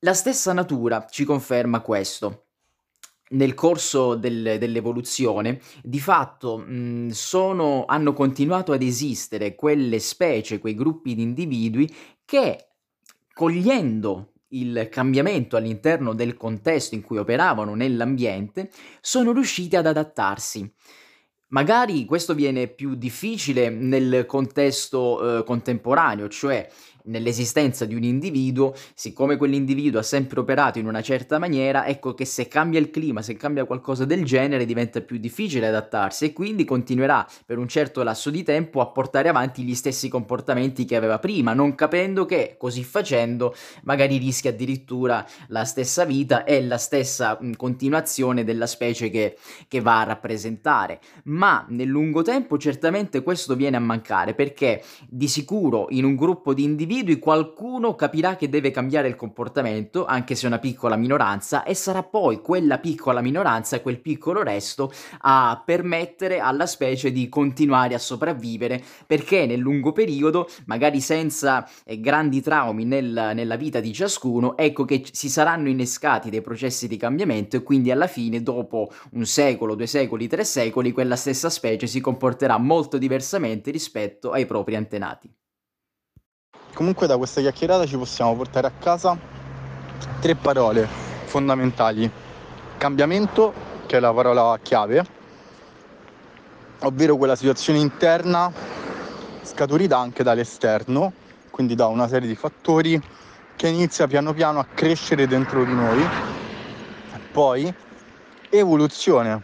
La 0.00 0.14
stessa 0.14 0.52
natura 0.54 1.06
ci 1.10 1.24
conferma 1.24 1.80
questo. 1.80 2.46
Nel 3.32 3.54
corso 3.54 4.14
del 4.14 4.56
dell'evoluzione, 4.58 5.60
di 5.82 6.00
fatto, 6.00 6.58
mhmm, 6.58 7.10
sono 7.10 7.84
hanno 7.86 8.12
continuato 8.12 8.72
ad 8.72 8.82
esistere 8.82 9.54
quelle 9.54 9.98
specie, 10.00 10.58
quei 10.58 10.74
gruppi 10.74 11.14
di 11.14 11.22
individui 11.22 11.94
che, 12.24 12.70
cogliendo 13.32 14.32
il 14.50 14.88
cambiamento 14.90 15.56
all'interno 15.56 16.14
del 16.14 16.36
contesto 16.36 16.94
in 16.94 17.02
cui 17.02 17.18
operavano 17.18 17.74
nell'ambiente, 17.74 18.70
sono 19.00 19.32
riusciti 19.32 19.76
ad 19.76 19.86
adattarsi. 19.86 20.72
Magari 21.48 22.04
questo 22.04 22.34
viene 22.34 22.68
più 22.68 22.94
difficile 22.94 23.70
nel 23.70 24.24
contesto, 24.26 25.18
uhm, 25.20 25.44
contemporaneo, 25.44 26.28
cioè 26.28 26.68
nell'esistenza 27.04 27.84
di 27.84 27.94
un 27.94 28.02
individuo, 28.02 28.74
siccome 28.94 29.36
quell'individuo 29.36 30.00
ha 30.00 30.02
sempre 30.02 30.40
operato 30.40 30.78
in 30.78 30.86
una 30.86 31.02
certa 31.02 31.38
maniera, 31.38 31.86
ecco 31.86 32.14
che 32.14 32.24
se 32.24 32.48
cambia 32.48 32.78
il 32.78 32.90
clima, 32.90 33.22
se 33.22 33.36
cambia 33.36 33.64
qualcosa 33.64 34.04
del 34.04 34.24
genere, 34.24 34.66
diventa 34.66 35.00
più 35.00 35.18
difficile 35.18 35.68
adattarsi 35.68 36.26
e 36.26 36.32
quindi 36.32 36.64
continuerà 36.64 37.26
per 37.46 37.58
un 37.58 37.68
certo 37.68 38.02
lasso 38.02 38.30
di 38.30 38.42
tempo 38.42 38.80
a 38.80 38.86
portare 38.88 39.28
avanti 39.28 39.62
gli 39.62 39.74
stessi 39.74 40.08
comportamenti 40.08 40.84
che 40.84 40.96
aveva 40.96 41.18
prima, 41.18 41.54
non 41.54 41.74
capendo 41.74 42.26
che 42.26 42.56
così 42.58 42.84
facendo 42.84 43.54
magari 43.84 44.18
rischia 44.18 44.50
addirittura 44.50 45.26
la 45.48 45.64
stessa 45.64 46.04
vita 46.04 46.44
e 46.44 46.62
la 46.62 46.78
stessa 46.78 47.38
continuazione 47.56 48.44
della 48.44 48.66
specie 48.66 49.10
che, 49.10 49.38
che 49.68 49.80
va 49.80 50.00
a 50.00 50.04
rappresentare. 50.04 51.00
Ma 51.24 51.64
nel 51.68 51.88
lungo 51.88 52.22
tempo 52.22 52.58
certamente 52.58 53.22
questo 53.22 53.56
viene 53.56 53.76
a 53.76 53.80
mancare 53.80 54.34
perché 54.34 54.82
di 55.08 55.28
sicuro 55.28 55.86
in 55.90 56.04
un 56.04 56.14
gruppo 56.14 56.52
di 56.54 56.64
individui 56.64 56.89
individui 56.90 57.20
qualcuno 57.20 57.94
capirà 57.94 58.34
che 58.34 58.48
deve 58.48 58.72
cambiare 58.72 59.06
il 59.06 59.14
comportamento, 59.14 60.06
anche 60.06 60.34
se 60.34 60.48
una 60.48 60.58
piccola 60.58 60.96
minoranza, 60.96 61.62
e 61.62 61.72
sarà 61.74 62.02
poi 62.02 62.40
quella 62.40 62.78
piccola 62.78 63.20
minoranza, 63.20 63.80
quel 63.80 64.00
piccolo 64.00 64.42
resto, 64.42 64.90
a 65.20 65.62
permettere 65.64 66.40
alla 66.40 66.66
specie 66.66 67.12
di 67.12 67.28
continuare 67.28 67.94
a 67.94 67.98
sopravvivere, 67.98 68.82
perché 69.06 69.46
nel 69.46 69.60
lungo 69.60 69.92
periodo, 69.92 70.48
magari 70.66 71.00
senza 71.00 71.64
eh, 71.84 72.00
grandi 72.00 72.40
traumi 72.40 72.84
nel, 72.84 73.30
nella 73.34 73.56
vita 73.56 73.78
di 73.78 73.92
ciascuno, 73.92 74.56
ecco 74.56 74.84
che 74.84 75.04
si 75.12 75.28
saranno 75.28 75.68
innescati 75.68 76.28
dei 76.28 76.42
processi 76.42 76.88
di 76.88 76.96
cambiamento 76.96 77.54
e 77.54 77.62
quindi 77.62 77.92
alla 77.92 78.08
fine, 78.08 78.42
dopo 78.42 78.90
un 79.12 79.26
secolo, 79.26 79.76
due 79.76 79.86
secoli, 79.86 80.26
tre 80.26 80.42
secoli, 80.42 80.90
quella 80.90 81.14
stessa 81.14 81.50
specie 81.50 81.86
si 81.86 82.00
comporterà 82.00 82.58
molto 82.58 82.98
diversamente 82.98 83.70
rispetto 83.70 84.32
ai 84.32 84.44
propri 84.44 84.74
antenati. 84.74 85.32
Comunque 86.74 87.06
da 87.06 87.16
questa 87.16 87.40
chiacchierata 87.40 87.84
ci 87.84 87.96
possiamo 87.96 88.34
portare 88.34 88.66
a 88.66 88.72
casa 88.78 89.16
tre 90.20 90.34
parole 90.34 90.86
fondamentali. 91.24 92.10
Cambiamento, 92.78 93.52
che 93.86 93.98
è 93.98 94.00
la 94.00 94.12
parola 94.12 94.58
chiave, 94.62 95.04
ovvero 96.80 97.16
quella 97.16 97.36
situazione 97.36 97.78
interna 97.78 98.50
scaturita 99.42 99.98
anche 99.98 100.22
dall'esterno, 100.22 101.12
quindi 101.50 101.74
da 101.74 101.86
una 101.86 102.08
serie 102.08 102.28
di 102.28 102.34
fattori 102.34 103.00
che 103.56 103.68
inizia 103.68 104.06
piano 104.06 104.32
piano 104.32 104.58
a 104.60 104.66
crescere 104.72 105.26
dentro 105.26 105.64
di 105.64 105.74
noi. 105.74 106.08
Poi 107.30 107.72
evoluzione, 108.48 109.42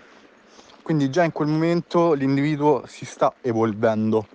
quindi 0.82 1.10
già 1.10 1.22
in 1.24 1.32
quel 1.32 1.48
momento 1.48 2.14
l'individuo 2.14 2.84
si 2.86 3.04
sta 3.04 3.34
evolvendo 3.42 4.26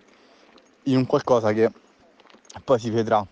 in 0.83 0.97
un 0.97 1.05
qualcosa 1.05 1.51
che 1.51 1.71
poi 2.63 2.79
si 2.79 2.89
vedrà. 2.89 3.25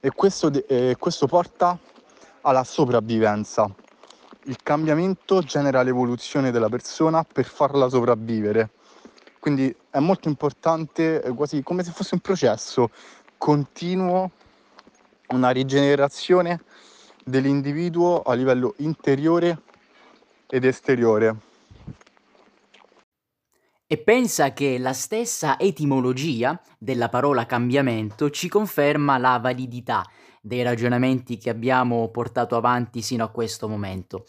E 0.00 0.10
questo, 0.10 0.50
eh, 0.66 0.96
questo 0.98 1.26
porta 1.26 1.78
alla 2.42 2.64
sopravvivenza. 2.64 3.72
Il 4.44 4.58
cambiamento 4.62 5.40
genera 5.40 5.82
l'evoluzione 5.82 6.50
della 6.50 6.68
persona 6.68 7.24
per 7.24 7.46
farla 7.46 7.88
sopravvivere. 7.88 8.70
Quindi 9.38 9.74
è 9.90 9.98
molto 9.98 10.28
importante, 10.28 11.20
quasi 11.34 11.62
come 11.62 11.82
se 11.82 11.90
fosse 11.90 12.14
un 12.14 12.20
processo 12.20 12.90
continuo, 13.36 14.30
una 15.28 15.50
rigenerazione 15.50 16.62
dell'individuo 17.24 18.22
a 18.22 18.34
livello 18.34 18.74
interiore 18.78 19.60
ed 20.48 20.64
esteriore. 20.64 21.36
E 23.94 23.98
pensa 23.98 24.52
che 24.52 24.76
la 24.76 24.92
stessa 24.92 25.56
etimologia 25.56 26.60
della 26.80 27.08
parola 27.08 27.46
cambiamento 27.46 28.28
ci 28.28 28.48
conferma 28.48 29.18
la 29.18 29.38
validità 29.38 30.04
dei 30.42 30.64
ragionamenti 30.64 31.38
che 31.38 31.48
abbiamo 31.48 32.08
portato 32.08 32.56
avanti 32.56 33.02
sino 33.02 33.22
a 33.22 33.28
questo 33.28 33.68
momento. 33.68 34.26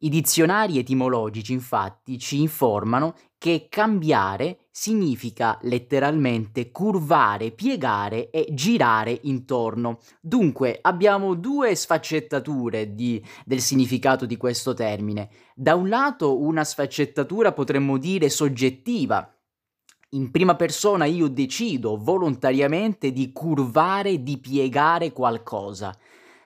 I 0.00 0.10
dizionari 0.10 0.78
etimologici 0.78 1.54
infatti 1.54 2.18
ci 2.18 2.42
informano 2.42 3.14
che 3.38 3.68
cambiare 3.68 4.66
significa 4.70 5.58
letteralmente 5.62 6.70
curvare, 6.70 7.52
piegare 7.52 8.30
e 8.30 8.48
girare 8.52 9.18
intorno. 9.22 10.00
Dunque 10.20 10.78
abbiamo 10.82 11.34
due 11.34 11.74
sfaccettature 11.74 12.94
di, 12.94 13.24
del 13.44 13.60
significato 13.60 14.26
di 14.26 14.36
questo 14.36 14.74
termine. 14.74 15.30
Da 15.54 15.74
un 15.74 15.88
lato 15.88 16.40
una 16.40 16.64
sfaccettatura 16.64 17.52
potremmo 17.52 17.96
dire 17.96 18.28
soggettiva, 18.28 19.32
in 20.12 20.30
prima 20.30 20.56
persona 20.56 21.04
io 21.04 21.28
decido 21.28 21.96
volontariamente 21.96 23.12
di 23.12 23.30
curvare, 23.30 24.22
di 24.22 24.38
piegare 24.38 25.12
qualcosa. 25.12 25.94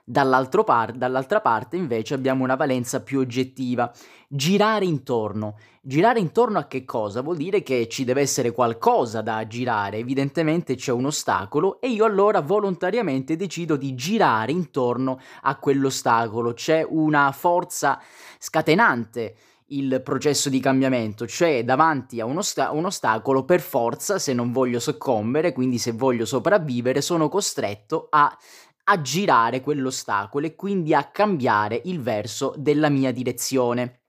Par- 0.04 0.92
dall'altra 0.92 1.40
parte 1.40 1.76
invece 1.76 2.14
abbiamo 2.14 2.42
una 2.42 2.56
valenza 2.56 3.02
più 3.02 3.20
oggettiva, 3.20 3.92
girare 4.28 4.84
intorno. 4.84 5.56
Girare 5.80 6.18
intorno 6.18 6.58
a 6.58 6.66
che 6.66 6.84
cosa? 6.84 7.22
Vuol 7.22 7.36
dire 7.36 7.62
che 7.62 7.88
ci 7.88 8.04
deve 8.04 8.20
essere 8.20 8.50
qualcosa 8.52 9.20
da 9.20 9.46
girare, 9.46 9.98
evidentemente 9.98 10.74
c'è 10.74 10.92
un 10.92 11.06
ostacolo 11.06 11.80
e 11.80 11.88
io 11.88 12.04
allora 12.04 12.40
volontariamente 12.40 13.36
decido 13.36 13.76
di 13.76 13.94
girare 13.94 14.52
intorno 14.52 15.20
a 15.42 15.56
quell'ostacolo, 15.56 16.52
c'è 16.52 16.84
una 16.88 17.30
forza 17.32 18.00
scatenante 18.38 19.34
il 19.72 20.02
processo 20.04 20.48
di 20.48 20.60
cambiamento, 20.60 21.26
cioè 21.26 21.64
davanti 21.64 22.20
a 22.20 22.26
un, 22.26 22.38
osta- 22.38 22.70
un, 22.72 22.84
ostacolo 22.84 23.44
per 23.44 23.60
forza, 23.60 24.18
se 24.18 24.32
non 24.34 24.52
voglio 24.52 24.78
soccombere, 24.78 25.52
quindi 25.52 25.78
se 25.78 25.92
voglio 25.92 26.26
sopravvivere, 26.26 27.00
sono 27.00 27.28
costretto 27.28 28.08
a 28.10 28.36
a 28.84 29.00
girare 29.00 29.60
quell'ostacolo 29.60 30.46
e 30.46 30.54
quindi 30.54 30.94
a 30.94 31.04
cambiare 31.04 31.80
il 31.84 32.00
verso 32.00 32.54
della 32.56 32.88
mia 32.88 33.12
direzione. 33.12 34.02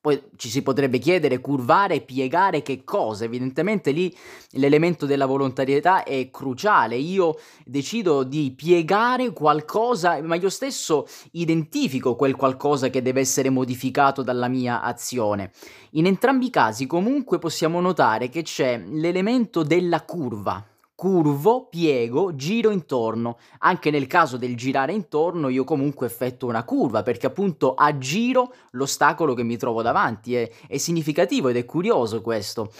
Poi 0.00 0.20
ci 0.36 0.48
si 0.48 0.62
potrebbe 0.62 0.98
chiedere 0.98 1.40
curvare, 1.40 2.00
piegare 2.00 2.62
che 2.62 2.82
cosa? 2.82 3.24
Evidentemente 3.24 3.92
lì 3.92 4.14
l'elemento 4.52 5.06
della 5.06 5.26
volontarietà 5.26 6.02
è 6.02 6.30
cruciale. 6.30 6.96
Io 6.96 7.36
decido 7.64 8.24
di 8.24 8.52
piegare 8.56 9.32
qualcosa, 9.32 10.20
ma 10.22 10.34
io 10.34 10.50
stesso 10.50 11.06
identifico 11.32 12.16
quel 12.16 12.34
qualcosa 12.34 12.90
che 12.90 13.02
deve 13.02 13.20
essere 13.20 13.50
modificato 13.50 14.22
dalla 14.22 14.48
mia 14.48 14.82
azione. 14.82 15.52
In 15.92 16.06
entrambi 16.06 16.46
i 16.46 16.50
casi 16.50 16.86
comunque 16.86 17.38
possiamo 17.38 17.80
notare 17.80 18.28
che 18.28 18.42
c'è 18.42 18.78
l'elemento 18.78 19.62
della 19.62 20.02
curva 20.02 20.64
curvo, 20.98 21.68
piego, 21.68 22.34
giro 22.34 22.70
intorno. 22.70 23.38
Anche 23.58 23.92
nel 23.92 24.08
caso 24.08 24.36
del 24.36 24.56
girare 24.56 24.92
intorno 24.92 25.48
io 25.48 25.62
comunque 25.62 26.08
effettuo 26.08 26.48
una 26.48 26.64
curva 26.64 27.04
perché 27.04 27.26
appunto 27.26 27.74
aggiro 27.74 28.52
l'ostacolo 28.72 29.34
che 29.34 29.44
mi 29.44 29.56
trovo 29.56 29.80
davanti. 29.80 30.34
È, 30.34 30.50
è 30.66 30.76
significativo 30.76 31.50
ed 31.50 31.56
è 31.56 31.64
curioso 31.64 32.20
questo. 32.20 32.72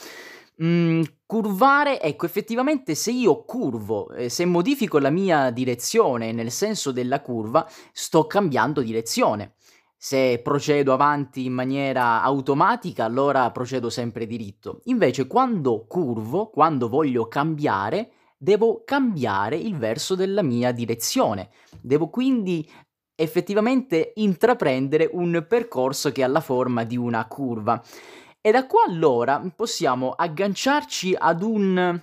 Mhmm, 0.56 1.04
curvare 1.26 2.00
ecco, 2.00 2.26
effettivamente 2.26 2.96
se 2.96 3.12
io 3.12 3.44
curvo, 3.44 4.10
ehm, 4.10 4.26
se 4.26 4.44
modifico 4.46 4.98
la 4.98 5.10
mia 5.10 5.50
direzione 5.52 6.32
nel 6.32 6.50
senso 6.50 6.90
della 6.90 7.20
curva, 7.20 7.70
sto 7.92 8.26
cambiando 8.26 8.80
direzione. 8.80 9.54
Se 10.00 10.38
procedo 10.44 10.92
avanti 10.92 11.44
in 11.44 11.52
maniera 11.52 12.22
automatica, 12.22 13.04
allora 13.04 13.50
procedo 13.50 13.90
sempre 13.90 14.26
diritto. 14.26 14.78
Invece 14.84 15.26
quando 15.26 15.86
curvo, 15.88 16.50
quando 16.50 16.88
voglio 16.88 17.26
cambiare, 17.26 18.12
devo 18.38 18.84
cambiare 18.84 19.56
il 19.56 19.76
verso 19.76 20.14
della 20.14 20.42
mia 20.42 20.70
direzione. 20.70 21.50
Devo 21.80 22.10
quindi 22.10 22.70
effettivamente 23.16 24.12
intraprendere 24.14 25.10
un 25.12 25.44
percorso 25.48 26.12
che 26.12 26.22
ha 26.22 26.28
la 26.28 26.40
forma 26.40 26.84
di 26.84 26.96
una 26.96 27.26
curva. 27.26 27.82
E 28.40 28.52
da 28.52 28.68
qua 28.68 28.84
allora 28.86 29.42
possiamo 29.56 30.12
agganciarci 30.12 31.16
ad 31.18 31.42
un 31.42 32.00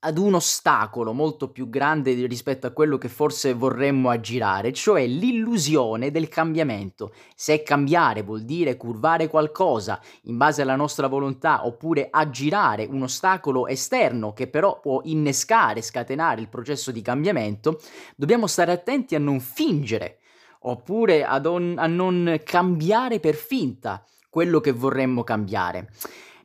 ad 0.00 0.18
un 0.18 0.34
ostacolo 0.34 1.12
molto 1.12 1.50
più 1.50 1.68
grande 1.68 2.26
rispetto 2.26 2.66
a 2.66 2.70
quello 2.70 2.98
che 2.98 3.08
forse 3.08 3.54
vorremmo 3.54 4.10
aggirare, 4.10 4.72
cioè 4.72 5.06
l'illusione 5.06 6.10
del 6.10 6.28
cambiamento. 6.28 7.12
Se 7.34 7.62
cambiare 7.62 8.22
vuol 8.22 8.42
dire 8.42 8.76
curvare 8.76 9.28
qualcosa 9.28 10.00
in 10.24 10.36
base 10.36 10.62
alla 10.62 10.76
nostra 10.76 11.06
volontà 11.06 11.66
oppure 11.66 12.08
aggirare 12.10 12.86
un 12.88 13.02
ostacolo 13.02 13.66
esterno 13.66 14.32
che 14.32 14.48
però 14.48 14.78
può 14.80 15.00
innescare, 15.04 15.82
scatenare 15.82 16.40
il 16.40 16.48
processo 16.48 16.92
di 16.92 17.02
cambiamento, 17.02 17.80
dobbiamo 18.14 18.46
stare 18.46 18.72
attenti 18.72 19.14
a 19.14 19.18
non 19.18 19.40
fingere 19.40 20.18
oppure 20.60 21.24
a, 21.24 21.38
don, 21.38 21.74
a 21.78 21.86
non 21.86 22.40
cambiare 22.44 23.18
per 23.20 23.34
finta 23.34 24.04
quello 24.28 24.60
che 24.60 24.72
vorremmo 24.72 25.24
cambiare. 25.24 25.88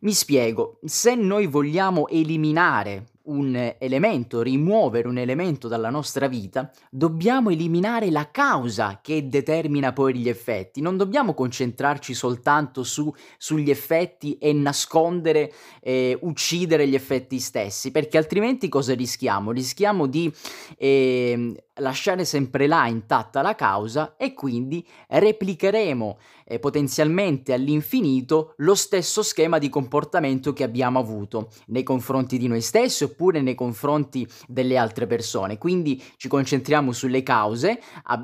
Mi 0.02 0.14
spiego, 0.14 0.80
se 0.84 1.14
noi 1.14 1.46
vogliamo 1.46 2.08
eliminare 2.08 3.11
un 3.24 3.76
elemento, 3.78 4.42
rimuovere 4.42 5.08
un 5.08 5.18
elemento 5.18 5.68
dalla 5.68 5.90
nostra 5.90 6.28
vita, 6.28 6.72
dobbiamo 6.90 7.50
eliminare 7.50 8.10
la 8.10 8.30
causa 8.32 9.00
che 9.02 9.28
determina 9.28 9.94
poi 9.94 10.16
gli 10.16 10.30
effetti. 10.30 10.82
Non 10.82 10.98
dobbiamo 10.98 11.34
concentrarci 11.34 12.14
soltanto 12.14 12.84
su, 12.84 13.14
sugli 13.38 13.70
effetti 13.70 14.38
e 14.38 14.54
nascondere, 14.54 15.52
eh, 15.82 16.18
uccidere 16.22 16.88
gli 16.88 16.96
effetti 16.96 17.40
stessi, 17.40 17.92
perché 17.92 18.18
altrimenti 18.18 18.70
cosa 18.70 18.94
rischiamo? 18.94 19.52
Rischiamo 19.52 20.08
di 20.08 20.32
eh, 20.78 21.56
lasciare 21.76 22.26
sempre 22.26 22.68
là 22.68 22.88
intatta 22.88 23.42
la 23.42 23.56
causa 23.56 24.16
e 24.18 24.34
quindi 24.34 24.86
replicheremo 25.08 26.18
eh, 26.46 26.60
potenzialmente 26.60 27.54
all'infinito 27.54 28.54
lo 28.58 28.76
stesso 28.76 29.24
schema 29.24 29.58
di 29.58 29.70
comportamento 29.70 30.54
che 30.54 30.64
abbiamo 30.64 31.00
avuto 31.00 31.50
nei 31.68 31.84
confronti 31.84 32.38
di 32.38 32.48
noi 32.48 32.62
stessi 32.62 33.04
oppure 33.12 33.42
nei 33.42 33.56
confronti 33.56 34.28
delle 34.48 34.78
altre 34.78 35.08
persone. 35.08 35.58
Quindi 35.58 36.02
ci 36.18 36.28
concentriamo 36.28 36.92
sulle 36.92 37.24
cause, 37.24 37.80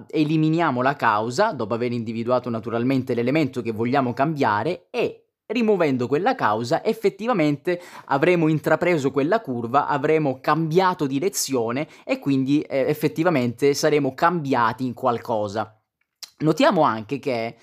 eliminiamo 0.10 0.82
la 0.82 0.96
causa 0.96 1.52
dopo 1.52 1.74
aver 1.74 1.92
individuato 1.92 2.50
naturalmente 2.50 3.14
l'elemento 3.14 3.62
che 3.62 3.72
vogliamo 3.72 4.14
cambiare 4.14 4.88
e 4.90 5.24
rimuovendo 5.48 6.08
quella 6.08 6.36
causa 6.36 6.84
effettivamente 6.84 7.82
avremo 8.06 8.48
intrapreso 8.48 9.12
quella 9.12 9.40
curva, 9.40 9.88
avremo 9.88 10.40
cambiato 10.42 11.08
direzione 11.08 11.88
e 12.04 12.20
quindi 12.20 12.62
eh, 12.62 12.86
effettivamente 12.88 13.74
saremo 13.74 14.14
cambiati 14.14 14.86
in 14.86 14.94
qualcosa. 14.94 15.80
Notiamo 16.40 16.82
anche 16.82 17.20
che 17.20 17.56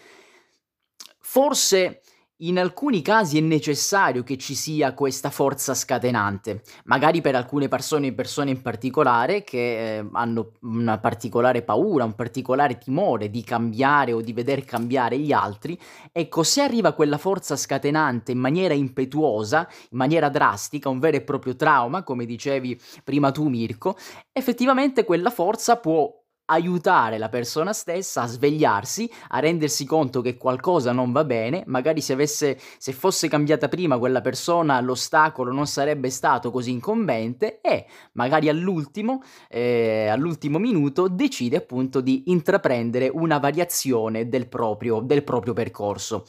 forse 1.21 2.01
in 2.38 2.59
alcuni 2.59 3.01
casi 3.01 3.38
è 3.38 3.40
necessario 3.40 4.25
che 4.25 4.37
ci 4.37 4.57
sia 4.57 4.92
questa 4.92 5.31
forza 5.31 5.73
scatenante, 5.73 6.62
magari 6.85 7.20
per 7.20 7.37
alcune 7.37 7.68
persone, 7.68 8.12
persone 8.12 8.51
in 8.51 8.61
particolare 8.61 9.44
che 9.44 9.99
eh, 9.99 10.09
hanno 10.12 10.51
una 10.62 10.99
particolare 10.99 11.62
paura, 11.62 12.05
un 12.05 12.14
particolare 12.14 12.79
timore 12.79 13.31
di 13.31 13.44
cambiare 13.44 14.12
o 14.12 14.20
di 14.20 14.33
veder 14.33 14.64
cambiare 14.64 15.16
gli 15.18 15.31
altri. 15.31 15.79
Ecco, 16.11 16.42
se 16.42 16.61
arriva 16.61 16.92
quella 16.92 17.18
forza 17.18 17.55
scatenante 17.55 18.33
in 18.33 18.38
maniera 18.38 18.75
impetuosa, 18.75 19.68
in 19.90 19.99
maniera 19.99 20.29
drastica, 20.29 20.88
un 20.88 20.99
vero 20.99 21.18
e 21.18 21.23
proprio 21.23 21.55
trauma, 21.55 22.03
come 22.03 22.27
dicevi 22.27 22.81
prima 23.05 23.31
tu 23.31 23.47
Mirko, 23.47 23.97
effettivamente 24.33 25.05
quella 25.05 25.31
forza 25.31 25.77
può 25.77 26.24
aiutare 26.46 27.18
la 27.18 27.28
persona 27.28 27.72
stessa 27.72 28.22
a 28.22 28.26
svegliarsi, 28.26 29.11
a 29.28 29.38
rendersi 29.38 29.85
conto 29.85 30.20
che 30.20 30.37
qualcosa 30.37 30.92
non 30.92 31.12
va 31.12 31.24
bene, 31.24 31.62
magari 31.66 32.00
se 32.00 32.12
avesse 32.12 32.59
se 32.78 32.92
fosse 32.92 33.28
cambiata 33.28 33.68
prima 33.68 33.98
quella 33.98 34.20
persona 34.20 34.80
l'ostacolo 34.80 35.52
non 35.52 35.66
sarebbe 35.66 36.11
stato 36.11 36.50
così 36.50 36.70
incombente 36.70 37.61
e 37.61 37.87
magari 38.12 38.48
all'ultimo 38.48 39.22
eh, 39.48 40.09
all'ultimo 40.09 40.59
minuto 40.59 41.09
decide 41.09 41.57
appunto 41.57 42.00
di 42.00 42.24
intraprendere 42.26 43.09
una 43.12 43.38
variazione 43.38 44.28
del 44.28 44.48
proprio 44.48 45.00
del 45.00 45.24
proprio 45.24 45.52
percorso. 45.52 46.24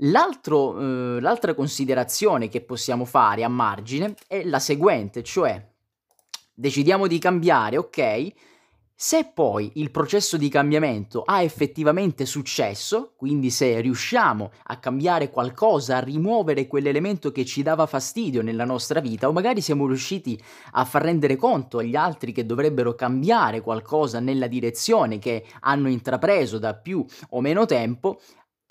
Eh, 0.00 1.20
l'altra 1.20 1.54
considerazione 1.54 2.48
che 2.48 2.60
possiamo 2.60 3.04
fare 3.04 3.42
a 3.42 3.48
margine 3.48 4.14
è 4.28 4.44
la 4.44 4.60
seguente, 4.60 5.24
cioè 5.24 5.60
decidiamo 6.54 7.06
di 7.06 7.18
cambiare, 7.18 7.76
ok? 7.76 8.32
Se 9.00 9.30
poi 9.32 9.70
il 9.74 9.92
processo 9.92 10.36
di 10.36 10.48
cambiamento 10.48 11.22
ha 11.22 11.40
effettivamente 11.42 12.26
successo, 12.26 13.12
quindi 13.14 13.48
se 13.48 13.80
riusciamo 13.80 14.50
a 14.64 14.78
cambiare 14.80 15.30
qualcosa, 15.30 15.98
a 15.98 16.00
rimuovere 16.00 16.66
quell'elemento 16.66 17.30
che 17.30 17.44
ci 17.44 17.62
dava 17.62 17.86
fastidio 17.86 18.42
nella 18.42 18.64
nostra 18.64 18.98
vita, 18.98 19.28
o 19.28 19.32
magari 19.32 19.60
siamo 19.60 19.86
riusciti 19.86 20.36
a 20.72 20.84
far 20.84 21.02
rendere 21.02 21.36
conto 21.36 21.78
agli 21.78 21.94
altri 21.94 22.32
che 22.32 22.44
dovrebbero 22.44 22.96
cambiare 22.96 23.60
qualcosa 23.60 24.18
nella 24.18 24.48
direzione 24.48 25.20
che 25.20 25.46
hanno 25.60 25.88
intrapreso 25.88 26.58
da 26.58 26.74
più 26.74 27.06
o 27.28 27.40
meno 27.40 27.66
tempo, 27.66 28.18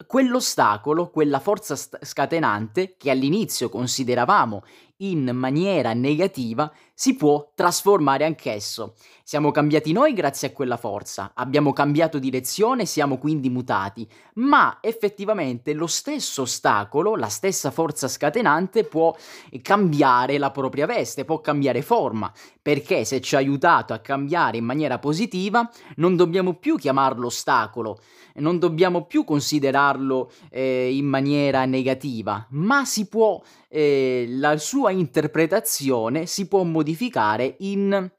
quell'ostacolo, 0.06 1.10
quella 1.10 1.40
forza 1.40 1.78
scatenante 1.78 2.96
che 2.98 3.10
all'inizio 3.10 3.70
consideravamo 3.70 4.62
in 4.98 5.30
maniera 5.34 5.94
negativa, 5.94 6.72
si 6.94 7.16
può 7.16 7.52
trasformare 7.54 8.26
anch'esso. 8.26 8.96
Siamo 9.24 9.52
cambiati 9.52 9.92
noi 9.92 10.14
grazie 10.14 10.48
a 10.48 10.52
quella 10.52 10.78
forza, 10.78 11.34
abbiamo 11.36 11.74
cambiato 11.74 12.18
direzione, 12.18 12.86
siamo 12.86 13.18
quindi 13.18 13.50
mutati, 13.50 14.08
ma 14.36 14.78
effettivamente 14.82 15.74
lo 15.74 15.86
stesso 15.86 16.44
ostacolo, 16.44 17.16
la 17.16 17.28
stessa 17.28 17.70
forza 17.70 18.08
scatenante 18.08 18.86
può 18.86 19.16
cambiare 19.62 20.38
la 20.38 20.50
propria 20.50 20.86
veste, 20.86 21.26
può 21.26 21.42
cambiare 21.42 21.82
forma, 21.82 22.32
perché 22.62 23.06
se 23.06 23.22
ci 23.22 23.36
ha 23.36 23.40
aiutato 23.40 23.94
a 23.94 24.00
cambiare 24.00 24.58
in 24.58 24.66
maniera 24.66 24.98
positiva, 24.98 25.70
non 25.98 26.16
dobbiamo 26.16 26.54
più 26.54 26.78
chiamarlo 26.78 27.28
ostacolo, 27.28 28.00
non 28.36 28.60
dobbiamo 28.60 29.06
più 29.06 29.24
considerarlo 29.24 30.32
eh, 30.50 30.96
in 30.96 31.06
maniera 31.06 31.66
negativa, 31.66 32.48
ma 32.52 32.86
si 32.86 33.08
può 33.08 33.42
eh, 33.68 34.26
la 34.30 34.58
sua 34.58 34.92
interpretazione 34.92 36.26
si 36.26 36.48
può 36.48 36.64
modificare 36.64 37.56
in 37.60 38.12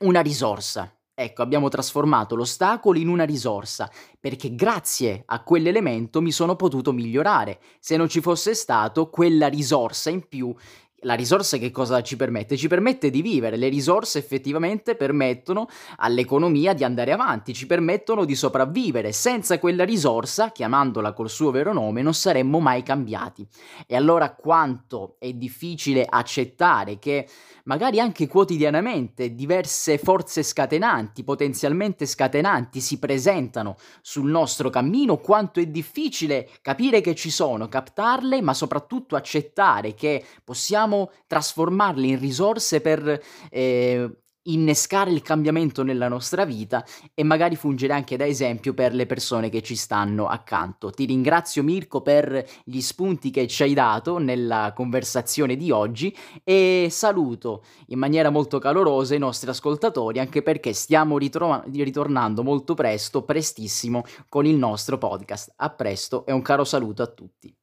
una 0.00 0.20
risorsa. 0.20 0.94
Ecco, 1.14 1.42
abbiamo 1.42 1.68
trasformato 1.68 2.34
l'ostacolo 2.34 2.98
in 2.98 3.08
una 3.08 3.24
risorsa, 3.24 3.90
perché 4.18 4.54
grazie 4.54 5.22
a 5.26 5.42
quell'elemento 5.42 6.22
mi 6.22 6.32
sono 6.32 6.56
potuto 6.56 6.92
migliorare. 6.92 7.60
Se 7.78 7.98
non 7.98 8.08
ci 8.08 8.22
fosse 8.22 8.54
stato 8.54 9.10
quella 9.10 9.46
risorsa 9.48 10.08
in 10.08 10.26
più 10.26 10.54
la 11.02 11.14
risorsa 11.14 11.56
che 11.56 11.70
cosa 11.70 12.02
ci 12.02 12.16
permette? 12.16 12.56
Ci 12.56 12.68
permette 12.68 13.10
di 13.10 13.22
vivere, 13.22 13.56
le 13.56 13.68
risorse 13.68 14.18
effettivamente 14.18 14.96
permettono 14.96 15.68
all'economia 15.96 16.74
di 16.74 16.84
andare 16.84 17.12
avanti, 17.12 17.54
ci 17.54 17.66
permettono 17.66 18.24
di 18.24 18.34
sopravvivere. 18.34 19.12
Senza 19.12 19.58
quella 19.58 19.84
risorsa, 19.84 20.50
chiamandola 20.50 21.12
col 21.12 21.30
suo 21.30 21.50
vero 21.50 21.72
nome, 21.72 22.02
non 22.02 22.14
saremmo 22.14 22.60
mai 22.60 22.82
cambiati. 22.82 23.46
E 23.86 23.96
allora 23.96 24.34
quanto 24.34 25.16
è 25.18 25.32
difficile 25.32 26.04
accettare 26.08 26.98
che 26.98 27.26
magari 27.64 28.00
anche 28.00 28.26
quotidianamente 28.26 29.34
diverse 29.34 29.96
forze 29.98 30.42
scatenanti, 30.42 31.24
potenzialmente 31.24 32.04
scatenanti, 32.04 32.80
si 32.80 32.98
presentano 32.98 33.76
sul 34.00 34.28
nostro 34.28 34.70
cammino, 34.70 35.18
quanto 35.18 35.60
è 35.60 35.66
difficile 35.66 36.48
capire 36.62 37.00
che 37.00 37.14
ci 37.14 37.30
sono, 37.30 37.68
captarle, 37.68 38.42
ma 38.42 38.54
soprattutto 38.54 39.16
accettare 39.16 39.94
che 39.94 40.24
possiamo 40.44 40.89
trasformarle 41.26 42.06
in 42.06 42.18
risorse 42.18 42.80
per 42.80 43.20
eh, 43.50 44.10
innescare 44.44 45.10
il 45.10 45.22
cambiamento 45.22 45.82
nella 45.82 46.08
nostra 46.08 46.44
vita 46.44 46.84
e 47.14 47.22
magari 47.22 47.56
fungere 47.56 47.92
anche 47.92 48.16
da 48.16 48.26
esempio 48.26 48.72
per 48.72 48.94
le 48.94 49.06
persone 49.06 49.50
che 49.50 49.62
ci 49.62 49.76
stanno 49.76 50.26
accanto. 50.26 50.90
Ti 50.90 51.04
ringrazio 51.04 51.62
Mirko 51.62 52.00
per 52.00 52.44
gli 52.64 52.80
spunti 52.80 53.30
che 53.30 53.46
ci 53.46 53.62
hai 53.62 53.74
dato 53.74 54.18
nella 54.18 54.72
conversazione 54.74 55.56
di 55.56 55.70
oggi 55.70 56.16
e 56.42 56.88
saluto 56.90 57.64
in 57.88 57.98
maniera 57.98 58.30
molto 58.30 58.58
calorosa 58.58 59.14
i 59.14 59.18
nostri 59.18 59.50
ascoltatori 59.50 60.18
anche 60.18 60.42
perché 60.42 60.72
stiamo 60.72 61.18
ritro- 61.18 61.62
ritornando 61.70 62.42
molto 62.42 62.74
presto, 62.74 63.22
prestissimo 63.22 64.04
con 64.28 64.46
il 64.46 64.56
nostro 64.56 64.96
podcast. 64.96 65.52
A 65.56 65.70
presto 65.70 66.24
e 66.24 66.32
un 66.32 66.42
caro 66.42 66.64
saluto 66.64 67.02
a 67.02 67.06
tutti. 67.06 67.59